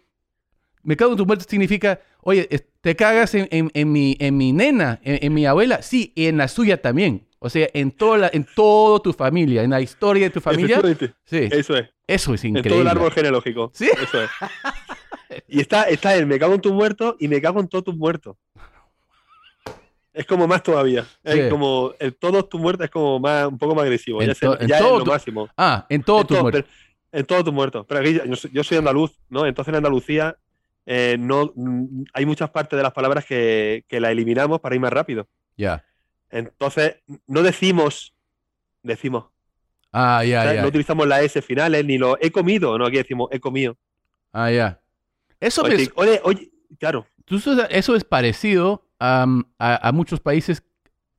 [0.83, 2.47] me cago en tus muertos significa, oye,
[2.81, 5.81] te cagas en, en- en mi, en mi nena, en, en mi abuela.
[5.81, 7.27] Sí, y en la suya también.
[7.39, 10.81] O sea, en toda, la, en toda tu familia, en la historia de tu familia.
[11.25, 11.89] Sí, Eso es.
[12.07, 12.69] eso es En increíble.
[12.71, 13.71] todo el árbol genealógico.
[13.73, 13.85] Sí.
[14.01, 14.29] Eso es.
[15.47, 17.95] Y está, está el me cago en tus muertos y me cago en todos tus
[17.95, 18.35] muertos.
[20.15, 21.05] Es como más todavía.
[21.23, 24.21] Es como el todos tus muertos es como más, un poco más agresivo.
[24.21, 25.49] En Ya, sé- to- en ya es todo lo tu- máximo.
[25.57, 26.59] Ah, en todo en, tu todo- muerto.
[26.63, 26.75] pero-
[27.19, 27.85] en todos tus muertos.
[27.87, 29.45] Pero aquí yo, soy- yo soy andaluz, ¿no?
[29.45, 30.37] Entonces en Andalucía
[30.85, 34.81] eh, no, mm, hay muchas partes de las palabras que, que las eliminamos para ir
[34.81, 35.27] más rápido.
[35.57, 35.83] Ya.
[36.29, 36.97] Entonces,
[37.27, 38.13] no decimos
[38.83, 39.25] decimos.
[39.91, 40.61] Ah, ya.
[40.61, 43.75] No utilizamos las S finales ni lo he comido, no, aquí decimos he comido.
[44.31, 44.79] Ah, ya.
[45.39, 47.07] Eso, Oye, es, oye, oye, claro,
[47.69, 49.25] eso es parecido a,
[49.59, 50.63] a- a muchos países,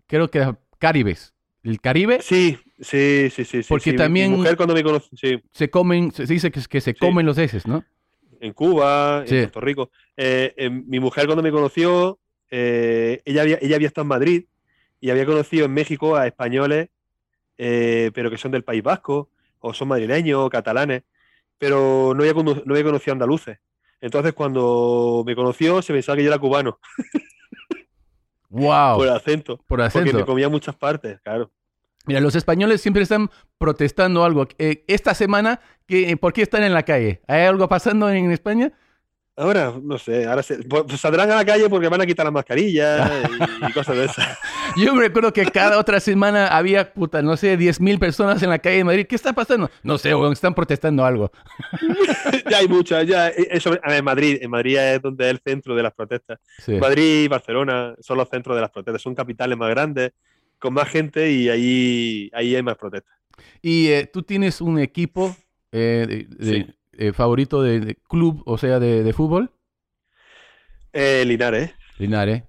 [0.07, 1.33] creo que caribes.
[1.63, 3.63] El Caribe sí, sí, sí, sí.
[3.65, 3.97] sí, Porque sí.
[3.97, 7.27] También- Mi mujer cuando me conoció, sí, se comen, se dice que, que se comen
[7.27, 7.85] los heces, ¿no?
[8.39, 9.91] en Cuba, en Puerto Rico.
[10.17, 12.19] Eh, eh, mi mujer cuando me conoció,
[12.51, 14.45] eh, ella, había, ella había estado en Madrid
[15.01, 16.91] y había conocido en México a españoles,
[17.59, 21.03] eh, pero que son del País Vasco, o son madrileños, o catalanes,
[21.59, 23.59] pero no había, no había conocido andaluces.
[24.03, 26.79] Entonces cuando me conoció se pensaba que yo era cubano,
[28.49, 30.19] Wow, por acento, por porque acento.
[30.19, 31.51] me comía muchas partes, claro.
[32.07, 34.47] Mira, los españoles siempre están protestando algo.
[34.59, 37.21] Eh, esta semana, ¿qué- ¿por qué están en la calle?
[37.27, 38.73] ¿Hay algo pasando en España?
[39.39, 42.25] Ahora, no sé, ahora se, pues, pues saldrán a la calle porque van a quitar
[42.25, 43.11] las mascarillas
[43.63, 44.39] y, y cosas de esas.
[44.77, 48.59] Yo me recuerdo que cada otra semana había, puta, no sé, 10.000 personas en la
[48.59, 49.07] calle de Madrid.
[49.07, 49.71] ¿Qué está pasando?
[49.83, 51.31] No sé, weón, están protestando algo.
[52.51, 53.29] ya hay muchas, ya.
[53.29, 56.39] eh, Eso, a ver, Madrid, en Madrid es donde es el centro de las protestas.
[56.65, 56.73] Sí.
[56.73, 60.13] Madrid y Barcelona son los centros de las protestas, son capitales más grandes,
[60.59, 63.15] con más gente y ahí, ahí hay más protestas.
[63.61, 65.37] Y eh, tú tienes un equipo
[65.73, 66.73] eh, de- de- Sí.
[66.99, 69.51] Eh, favorito de, de club, o sea, de, de fútbol,
[70.93, 72.43] Eh, Linares, Linares.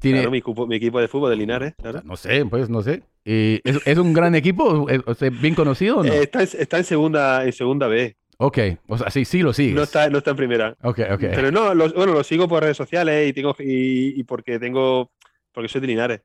[0.00, 2.02] Tiene, claro, mi, cupo- mi equipo de fútbol de Linares, claro.
[2.04, 3.02] no sé, pues no sé.
[3.24, 4.86] Eh, ¿es, es un gran equipo?
[4.88, 6.12] ¿Es- ¿Bien conocido o no?
[6.12, 9.52] Eh, está, en, está en segunda, en segunda B, ok, o sea, sí, sí lo
[9.52, 9.74] sigues.
[9.74, 10.76] no está, no está en primera.
[10.82, 11.20] Ok, ok.
[11.20, 15.10] Pero no, bueno, lo sigo por redes sociales y tengo y, y porque tengo,
[15.52, 16.20] porque soy de Linares.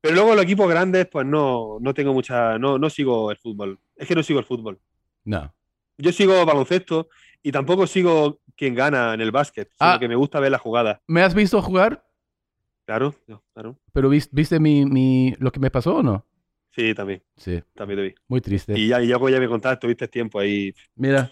[0.00, 3.78] Pero luego los equipos grandes, pues no, no tengo mucha, no, no sigo el fútbol.
[3.94, 4.78] Es que no sigo el fútbol.
[5.24, 5.52] No.
[5.98, 7.08] Yo sigo baloncesto
[7.42, 9.98] y tampoco sigo quien gana en el básquet, sino Ah.
[9.98, 11.00] que me gusta ver la jugada.
[11.06, 12.04] ¿Me has visto jugar?
[12.86, 13.78] Claro, no, claro.
[13.92, 16.24] ¿Pero vis- viste mi, mi, lo que me pasó o no?
[16.70, 18.14] Sí, también, Sí, también te vi.
[18.28, 18.78] muy triste.
[18.78, 20.74] Y ya, y ya, ya me contaste, tuviste tiempo ahí.
[20.94, 21.30] Mira,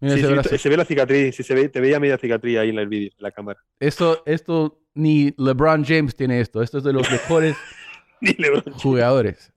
[0.00, 0.58] mira Sí, ese sí, brazo.
[0.58, 3.08] se ve la cicatriz, sí, se ve, te veía media cicatriz ahí en el vídeo,
[3.16, 3.58] en la cámara.
[3.80, 6.62] Esto, esto, ni LeBron James tiene esto.
[6.62, 7.56] Esto es de los mejores
[8.82, 9.52] jugadores.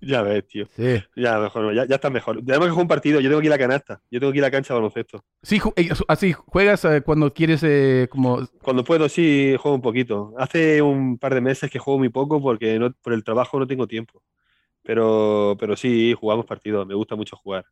[0.00, 0.66] Ya ves, tío.
[0.76, 1.02] Sí.
[1.16, 2.36] Ya, mejor, ya, ya está mejor.
[2.44, 4.38] Tenemos que jugar un partido, yo tengo que ir a la canasta, yo tengo que
[4.38, 5.24] ir a la cancha de baloncesto.
[5.42, 8.46] Sí, ju- eh, así, juegas eh, cuando quieres eh, como...
[8.62, 10.34] Cuando puedo, sí, juego un poquito.
[10.38, 13.66] Hace un par de meses que juego muy poco porque no, por el trabajo no
[13.66, 14.22] tengo tiempo.
[14.82, 17.64] Pero, pero sí, jugamos partidos, me gusta mucho jugar.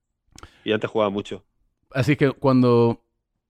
[0.65, 1.45] Y antes jugaba mucho.
[1.91, 3.03] Así que cuando...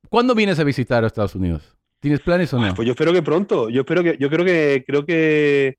[0.08, 1.76] ¿Cuándo vienes a visitar a Estados Unidos?
[2.00, 2.74] ¿Tienes planes o no?
[2.74, 3.68] Pues yo espero que pronto.
[3.68, 5.76] Yo espero que, yo creo que, creo que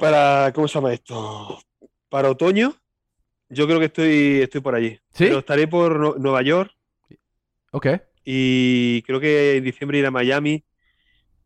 [0.00, 1.58] para, ¿cómo se llama esto?
[2.08, 2.74] Para otoño,
[3.48, 4.98] yo creo que estoy, estoy por allí.
[5.10, 5.24] ¿Sí?
[5.24, 6.72] Pero estaré por Nu- Nueva York
[7.72, 7.86] Ok.
[8.24, 10.64] y creo que en diciembre iré a Miami.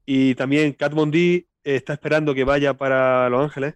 [0.07, 3.75] Y también Kat D está esperando que vaya para Los Ángeles.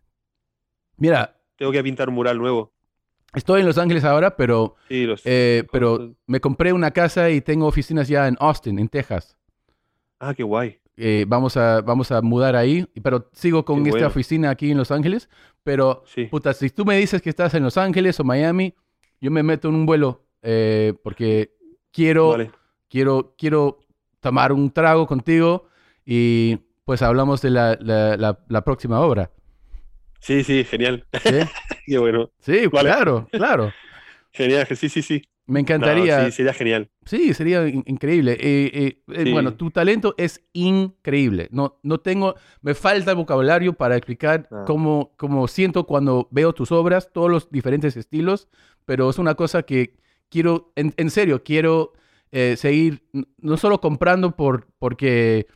[0.96, 2.72] Mira, Tengo que pintar un mural nuevo.
[3.34, 7.66] estoy en Los Ángeles ahora, pero, Sí, eh, pero me compré una casa y tengo
[7.66, 9.36] oficinas ya en Austin, en Texas.
[10.20, 10.78] Ah, qué guay.
[11.00, 14.90] Eh, vamos, a, vamos a mudar ahí, pero sigo con esta oficina aquí en Los
[14.90, 15.28] Ángeles.
[15.62, 16.24] Pero, Sí.
[16.26, 18.74] puta, si tú me dices que estás en Los Ángeles o Miami,
[19.20, 21.52] yo me meto en un vuelo eh, porque
[21.92, 22.50] quiero, Vale.
[22.88, 23.78] quiero, quiero
[24.20, 25.66] tomar un trago contigo
[26.04, 29.30] y pues hablamos de la, la, la- la próxima obra.
[30.20, 31.06] Sí, sí, genial.
[31.22, 31.30] ¿Sí?
[31.86, 32.30] Qué bueno.
[32.40, 32.88] Sí, Vale.
[32.90, 33.72] claro, claro.
[34.32, 35.22] Genial, sí, sí, sí.
[35.48, 36.26] Me No, encantaría.
[36.26, 36.90] sí, sería genial.
[37.06, 38.32] Sí, sería in- increíble.
[38.34, 39.32] Eh, eh, eh, Sí.
[39.32, 41.48] Bueno, tu talento es increíble.
[41.50, 44.64] No, no tengo, me falta vocabulario para explicar Ah.
[44.66, 48.48] cómo, cómo siento cuando veo tus obras, todos los diferentes estilos,
[48.84, 49.96] pero es una cosa que
[50.28, 51.92] quiero, en, en serio, quiero
[52.30, 53.02] eh, seguir,
[53.38, 55.46] no solo comprando por, porque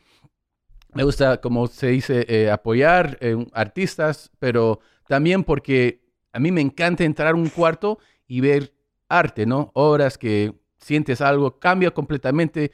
[0.95, 3.19] me gusta, como se dice, apoyar
[3.53, 6.01] artistas, pero también porque
[6.33, 8.73] a mí me encanta entrar a un cuarto y ver
[9.19, 9.71] arte, ¿no?
[9.75, 12.73] Obras que sientes algo, cambia completamente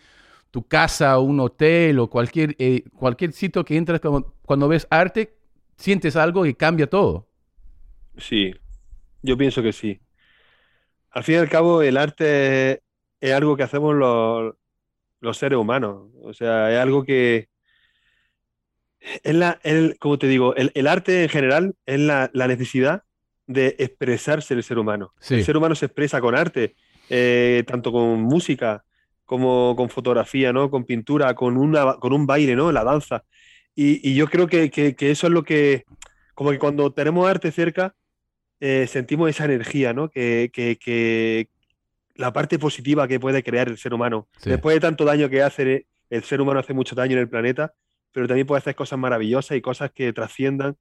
[0.50, 5.36] tu casa un hotel o cualquier, eh, cualquier sitio que entras, como, cuando ves arte,
[5.76, 7.28] sientes algo y cambia todo.
[8.16, 8.54] Sí,
[9.22, 10.00] yo pienso que sí.
[11.10, 12.82] Al fin y al cabo, el arte
[13.20, 14.54] es algo que hacemos los,
[15.20, 16.10] los seres humanos.
[16.22, 17.48] O sea, es algo que
[19.00, 23.04] es la, el, como te digo, el, el arte en general es la, la necesidad
[23.48, 25.12] de expresarse el ser humano.
[25.18, 25.34] Sí.
[25.34, 26.76] El ser humano se expresa con arte,
[27.10, 28.84] eh, tanto con música
[29.24, 30.70] como con fotografía, ¿no?
[30.70, 32.70] Con pintura, con una, con un baile, ¿no?
[32.70, 33.24] La danza.
[33.74, 35.84] Y, y yo creo que, que- que eso es lo que,
[36.34, 37.94] como que cuando tenemos arte cerca,
[38.60, 40.08] eh, sentimos esa energía, ¿no?
[40.10, 41.48] Que, que- que
[42.14, 44.28] la parte positiva que puede crear el ser humano.
[44.38, 44.50] Sí.
[44.50, 47.72] Después de tanto daño que hace, el ser humano hace mucho daño en el planeta,
[48.12, 50.76] pero también puede hacer cosas maravillosas y cosas que trasciendan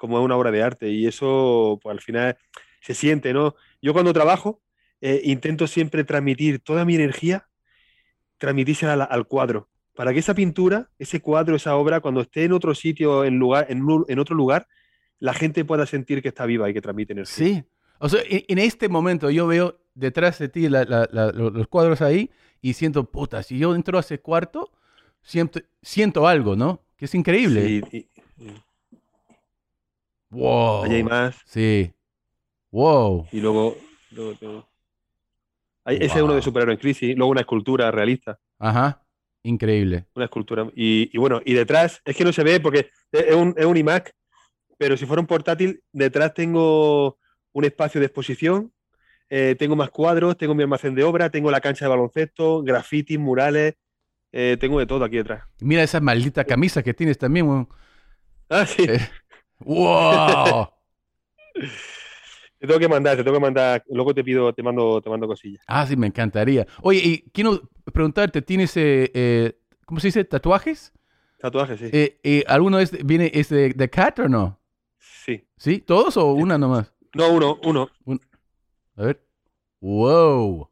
[0.00, 2.38] como es una obra de arte y eso pues al final
[2.80, 3.54] se siente, ¿no?
[3.82, 4.62] Yo cuando trabajo
[5.02, 7.46] eh, intento siempre transmitir toda mi energía,
[8.38, 12.52] transmitírsela al, al cuadro, para que esa pintura, ese cuadro, esa obra, cuando esté en
[12.52, 14.66] otro sitio, en, lugar, en, un- en otro lugar,
[15.18, 17.34] la gente pueda sentir que está viva y que transmite energía.
[17.46, 17.62] Sí.
[17.98, 21.50] O sea, en, en este momento yo veo detrás de ti la- la- la- lo-
[21.50, 22.30] los cuadros ahí
[22.62, 24.70] y siento, puta, si yo entro a ese cuarto,
[25.20, 26.82] siento, siento algo, ¿no?
[26.96, 27.66] Que es increíble.
[27.66, 28.06] Sí, y- y-
[30.30, 30.84] Wow.
[30.84, 31.36] allá hay más.
[31.44, 31.92] Sí.
[32.70, 33.26] Wow.
[33.32, 33.76] Y luego,
[34.12, 34.68] luego tengo-
[35.84, 36.42] Hay- Ese es uno de Wow.
[36.42, 37.16] superhéroe en crisis.
[37.16, 38.38] Luego una escultura realista.
[38.58, 39.02] Ajá.
[39.42, 40.06] Increíble.
[40.14, 40.66] Una escultura.
[40.76, 43.76] Y, y bueno, y detrás, es que no se ve porque es un, es un
[43.76, 44.12] iMac,
[44.78, 47.18] pero si fuera un portátil, detrás tengo
[47.52, 48.72] un espacio de exposición,
[49.30, 53.18] eh, tengo más cuadros, tengo mi almacén de obra, tengo la cancha de baloncesto, grafitis,
[53.18, 53.74] murales,
[54.32, 55.44] eh, tengo de todo aquí detrás.
[55.60, 57.66] Mira esa maldita camisa que tienes también.
[58.50, 59.00] Ah, sí, Eh.
[59.60, 60.68] ¡Wow!
[62.58, 65.26] te tengo que mandar, te tengo que mandar, luego te pido, te mando, te mando
[65.26, 65.62] cosillas.
[65.66, 66.66] Ah, sí, me encantaría.
[66.82, 70.24] Oye, y quiero preguntarte, ¿tienes, eh, eh, ¿cómo se dice?
[70.24, 70.92] ¿Tatuajes?
[71.38, 71.90] Tatuajes, sí.
[71.92, 74.60] Eh, eh, ¿Alguno es, viene, es de, de Cat o no?
[74.98, 75.46] Sí.
[75.56, 75.78] ¿Sí?
[75.80, 76.92] ¿Todos o una nomás?
[77.14, 77.90] No, uno, uno.
[78.96, 79.24] A ver.
[79.80, 80.70] ¡Wow!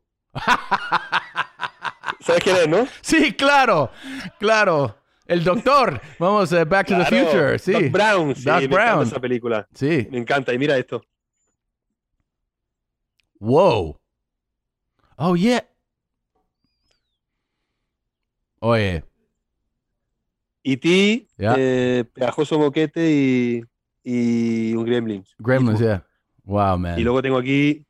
[2.21, 2.87] ¿Sabes quién es, no?
[3.01, 3.91] Sí, claro,
[4.39, 4.97] claro.
[5.29, 6.01] El doctor.
[6.19, 7.59] Vamos, eh, Back to the Future.
[7.59, 7.73] Sí.
[7.73, 9.07] Doc Brown, sí, Doc me encanta Brown.
[9.07, 9.69] esa película.
[9.75, 10.09] Sí.
[10.11, 10.53] Me encanta.
[10.55, 11.03] Y mira esto.
[13.39, 14.01] Wow.
[15.17, 15.65] Oh, yeah.
[18.61, 19.05] Oye,
[20.65, 21.55] E.T., Ya.
[21.57, 23.63] eh, Pegajoso Moquete y,
[24.03, 25.33] y un Gremlins.
[25.39, 26.05] Gremlins, yeah.
[26.45, 26.99] Wow, man.
[26.99, 27.85] Y luego tengo aquí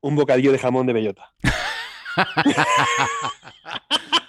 [0.00, 1.32] un bocadillo de jamón de bellota.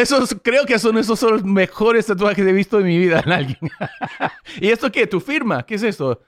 [0.00, 3.20] Esos, creo que son esos son los mejores tatuajes que he visto en mi vida
[3.24, 3.58] en alguien.
[4.60, 5.06] ¿Y esto qué?
[5.06, 5.64] ¿Tu firma?
[5.64, 6.22] ¿Qué es esto?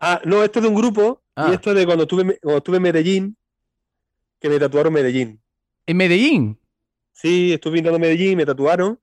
[0.00, 1.22] Ah, no, esto es de un grupo.
[1.36, 1.48] Ah.
[1.50, 3.36] Y esto es de cuando estuve, cuando estuve en Medellín,
[4.40, 5.40] que me tatuaron Medellín.
[5.86, 6.58] En Medellín.
[7.12, 8.98] Sí, estuve pintando Medellín, me tatuaron.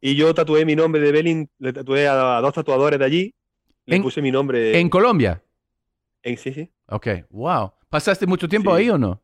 [0.00, 3.34] Y yo tatué mi nombre de Belin, le tatué a, a dos tatuadores de allí.
[3.84, 4.78] Le En- puse mi nombre.
[4.80, 5.42] En Colombia.
[6.22, 6.70] en- sí, sí.
[6.86, 7.72] Ok, wow.
[7.88, 8.82] ¿Pasaste mucho tiempo Sí.
[8.82, 9.20] ahí o no?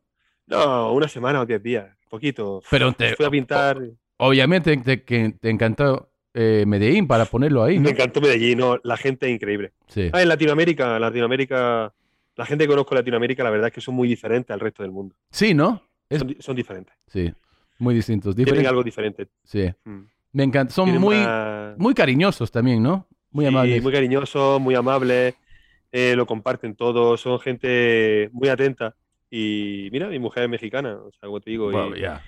[0.46, 2.62] No, una semana o diez días, poquito.
[2.70, 3.78] Pero te- Fui a pintar.
[4.18, 7.84] Obviamente te, que te encantó eh, Medellín para ponerlo ahí, ¿no?
[7.84, 9.72] Me encantó Medellín, no, la gente es increíble.
[9.88, 10.10] Sí.
[10.12, 11.92] Ah, en Latinoamérica, Latinoamérica,
[12.36, 14.82] la gente que conozco en Latinoamérica, la verdad es que son muy diferentes al resto
[14.82, 15.14] del mundo.
[15.30, 15.82] Sí, ¿no?
[16.08, 16.94] Es- Son, di- son diferentes.
[17.06, 17.32] Sí.
[17.78, 18.34] Muy distintos.
[18.36, 19.28] Tienen algo diferente.
[19.44, 19.68] Sí.
[19.84, 20.00] Mm.
[20.32, 20.72] Me encanta.
[20.72, 21.16] Son Tienen muy,
[21.78, 23.06] muy cariñosos también, ¿no?
[23.30, 23.82] Muy sí, amables.
[23.82, 25.34] muy cariñosos, muy amables,
[25.92, 28.94] eh, lo comparten todo, son gente muy atenta.
[29.30, 32.22] Y mira, mi mujer es mexicana, o sea, como te digo, y, yeah.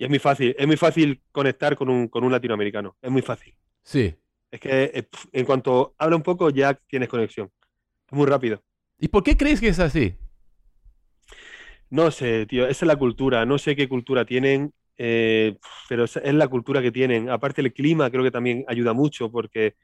[0.00, 3.20] Y es muy fácil, es muy fácil conectar con un, con un latinoamericano, es muy
[3.20, 3.54] fácil.
[3.82, 4.14] Sí.
[4.50, 7.50] Es que eh, en cuanto habla un poco ya tienes conexión.
[8.06, 8.62] Es muy rápido.
[8.98, 10.14] ¿Y por qué crees que es así?
[11.90, 16.16] No sé, tío, esa es la cultura, no sé qué cultura tienen, eh, pero es
[16.16, 17.28] la cultura que tienen.
[17.28, 19.74] Aparte el clima creo que también ayuda mucho porque,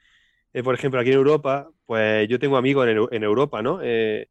[0.55, 3.81] eh, por ejemplo, aquí en Europa, pues yo tengo amigos en, en Europa, ¿no?
[3.83, 4.29] Eh,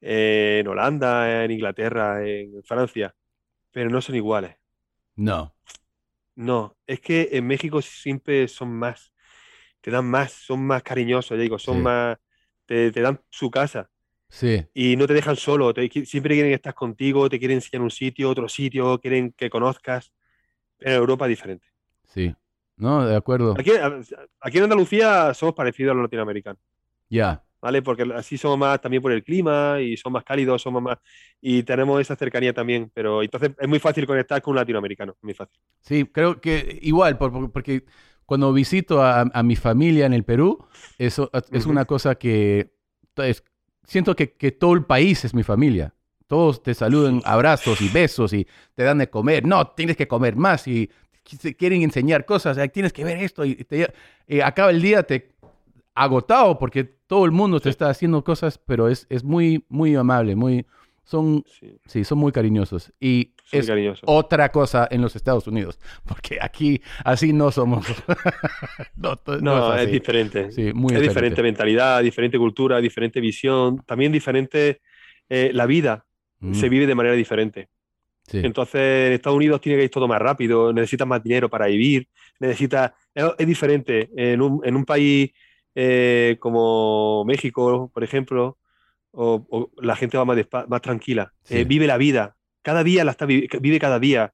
[0.00, 3.12] en Holanda, en Inglaterra, en Francia,
[3.72, 4.54] pero no son iguales.
[5.16, 5.54] No.
[6.36, 9.12] No, es que en México siempre son más,
[9.80, 11.82] te dan más, son más cariñosos, digo, son Sí.
[11.82, 12.18] más,
[12.66, 13.90] te, te dan su casa.
[14.30, 14.66] Sí.
[14.74, 18.30] y no te dejan solo, te siempre quieren estar contigo, te quieren enseñar un sitio,
[18.30, 20.12] otro sitio, quieren que conozcas.
[20.80, 21.68] En Europa es diferente.
[22.02, 22.34] Sí.
[22.76, 23.54] No, de acuerdo.
[23.56, 23.70] Aquí,
[24.40, 26.60] aquí en Andalucía somos parecidos a los latinoamericanos,
[27.08, 27.44] Ya.
[27.64, 27.80] ¿Vale?
[27.80, 30.98] Porque así somos más también por el clima y son más cálidos, somos más...
[31.40, 35.24] Y tenemos esa cercanía también, pero entonces es muy fácil conectar con un latinoamericano, es
[35.24, 35.58] muy fácil.
[35.80, 37.86] Sí, creo que igual, por- por- porque
[38.26, 40.62] cuando visito a, a mi familia en el Perú,
[40.98, 42.70] eso es una cosa que
[43.16, 43.42] es-
[43.82, 45.94] siento que, que todo el país es mi familia.
[46.26, 49.46] Todos te saludan, abrazos y besos y te dan de comer.
[49.46, 50.90] No, tienes que comer más y
[51.40, 52.58] te quieren enseñar cosas.
[52.58, 53.90] "Ay, Tienes que ver esto y te,
[54.26, 55.30] eh, acaba el día te
[55.94, 57.70] agotado porque todo el mundo te Sí.
[57.70, 60.66] está haciendo cosas, pero es, es muy, muy amable, muy,
[61.04, 62.92] son, Sí, sí, son muy cariñosos.
[63.00, 64.04] Y es cariñosos.
[64.06, 67.86] otra cosa en los Estados Unidos, porque aquí así no somos.
[68.96, 70.50] no, to- no No, es diferente.
[70.50, 71.08] Sí, muy Es diferente.
[71.10, 74.80] diferente mentalidad, diferente cultura, diferente visión, también diferente
[75.28, 76.04] eh, la vida,
[76.40, 77.68] Mm, se vive de manera diferente.
[78.26, 78.38] sí.
[78.42, 82.08] Entonces, en Estados Unidos tiene que ir todo más rápido, necesitas más dinero para vivir,
[82.40, 82.92] necesitas...
[83.14, 84.10] Es, es diferente.
[84.16, 85.30] En un, en un país
[85.74, 88.58] eh, como México, por ejemplo,
[89.12, 91.58] o, o la gente va más, más tranquila, Sí.
[91.58, 94.32] eh, vive la vida, cada día la está vi- vive cada día,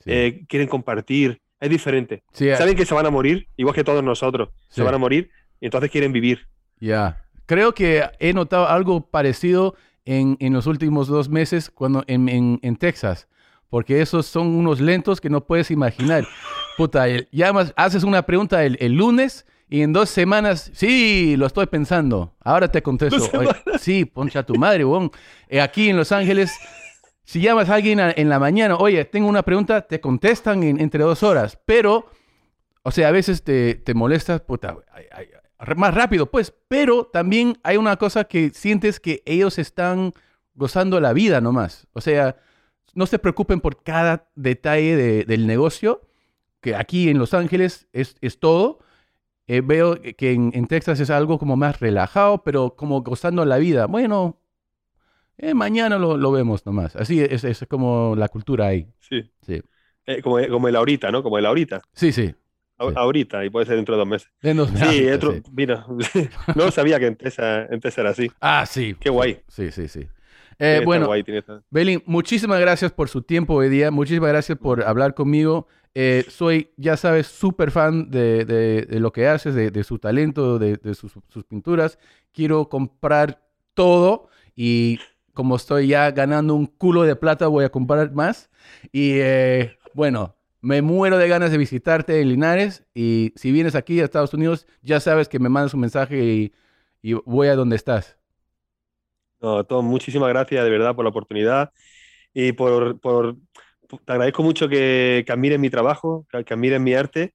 [0.00, 0.10] sí.
[0.12, 2.22] eh, quieren compartir, es diferente.
[2.32, 5.30] Sí, Saben que se van a morir, igual que todos nosotros, se van a morir,
[5.60, 6.46] y entonces quieren vivir.
[6.78, 7.24] Ya.
[7.46, 9.74] Creo que he notado algo parecido
[10.04, 13.26] en, en los últimos dos meses cuando en, en- en Texas.
[13.70, 16.26] Porque esos son unos lentos que no puedes imaginar.
[16.78, 21.46] Puta, el- llamas, haces una pregunta el, el lunes y en dos semanas, sí, lo
[21.46, 22.34] estoy pensando.
[22.40, 23.28] Ahora te contesto.
[23.38, 25.10] Oye, sí, poncha tu madre, weón.
[25.48, 26.52] Eh, aquí en Los Ángeles,
[27.24, 30.80] si llamas a alguien a- en la mañana, oye, tengo una pregunta, te contestan en-
[30.80, 31.58] entre dos horas.
[31.66, 32.06] Pero
[32.84, 35.26] o sea, a veces te, te molestas, puta, ay, ay,
[35.58, 40.14] ay, más rápido, pues, pero también hay una cosa que sientes que ellos están
[40.54, 41.86] gozando la vida nomás.
[41.92, 42.36] O sea,
[42.94, 46.00] no se preocupen por cada detalle de- del negocio,
[46.62, 48.78] que aquí en Los Ángeles es, es todo.
[49.48, 53.56] Eh, veo que en, en Texas es algo como más relajado, pero como gozando la
[53.56, 53.86] vida.
[53.86, 54.38] Bueno,
[55.38, 56.94] eh, mañana lo, lo vemos nomás.
[56.96, 58.86] Así es, es como la cultura ahí.
[59.00, 59.30] Sí.
[59.42, 59.62] Sí.
[60.06, 61.22] Eh, como, como el ahorita, ¿no?
[61.22, 61.80] Como el ahorita.
[61.92, 62.34] Sí, sí.
[62.78, 62.92] A- Sí.
[62.94, 64.28] Ahorita, y puede ser dentro de dos meses.
[64.40, 65.42] En los- Sí, otro- sí.
[65.52, 65.84] mira,
[66.54, 68.30] no sabía que en Tesa, en Tesa era así.
[68.40, 68.94] Ah, sí.
[69.00, 69.40] Qué guay.
[69.48, 70.06] Sí, sí, sí.
[70.60, 73.90] Eh, bueno, guay, estar- Belín, muchísimas gracias por su tiempo hoy día.
[73.90, 75.66] Muchísimas gracias por hablar conmigo.
[75.94, 80.58] Eh, soy, ya sabes, súper fan de, de- de lo que haces, de, su talento,
[80.58, 81.98] de, sus, sus pinturas.
[82.32, 83.42] Quiero comprar
[83.74, 85.00] todo y
[85.34, 88.50] como estoy ya ganando un culo de plata, voy a comprar más.
[88.92, 92.84] Y eh, bueno, me muero de ganas de visitarte en Linares.
[92.94, 96.52] Y si vienes aquí a Estados Unidos, ya sabes que me mandas un mensaje y,
[97.02, 98.16] y voy a donde estás.
[99.40, 101.72] No, Tom, muchísimas gracias de verdad por la oportunidad
[102.34, 103.36] y por, por-
[103.88, 107.34] te agradezco mucho que, que admires mi trabajo, que, que admires mi arte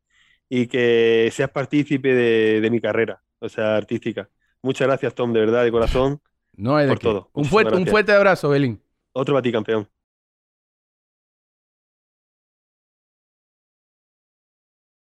[0.49, 4.29] y que seas partícipe de, de mi carrera, o sea, artística.
[4.61, 6.21] Muchas gracias, Tom, de verdad, de corazón.
[6.53, 7.07] No hay de Por qué.
[7.09, 7.31] todo.
[7.33, 8.81] Un fuerte, un fuerte abrazo, Belín.
[9.13, 9.87] Otro para ti, campeón.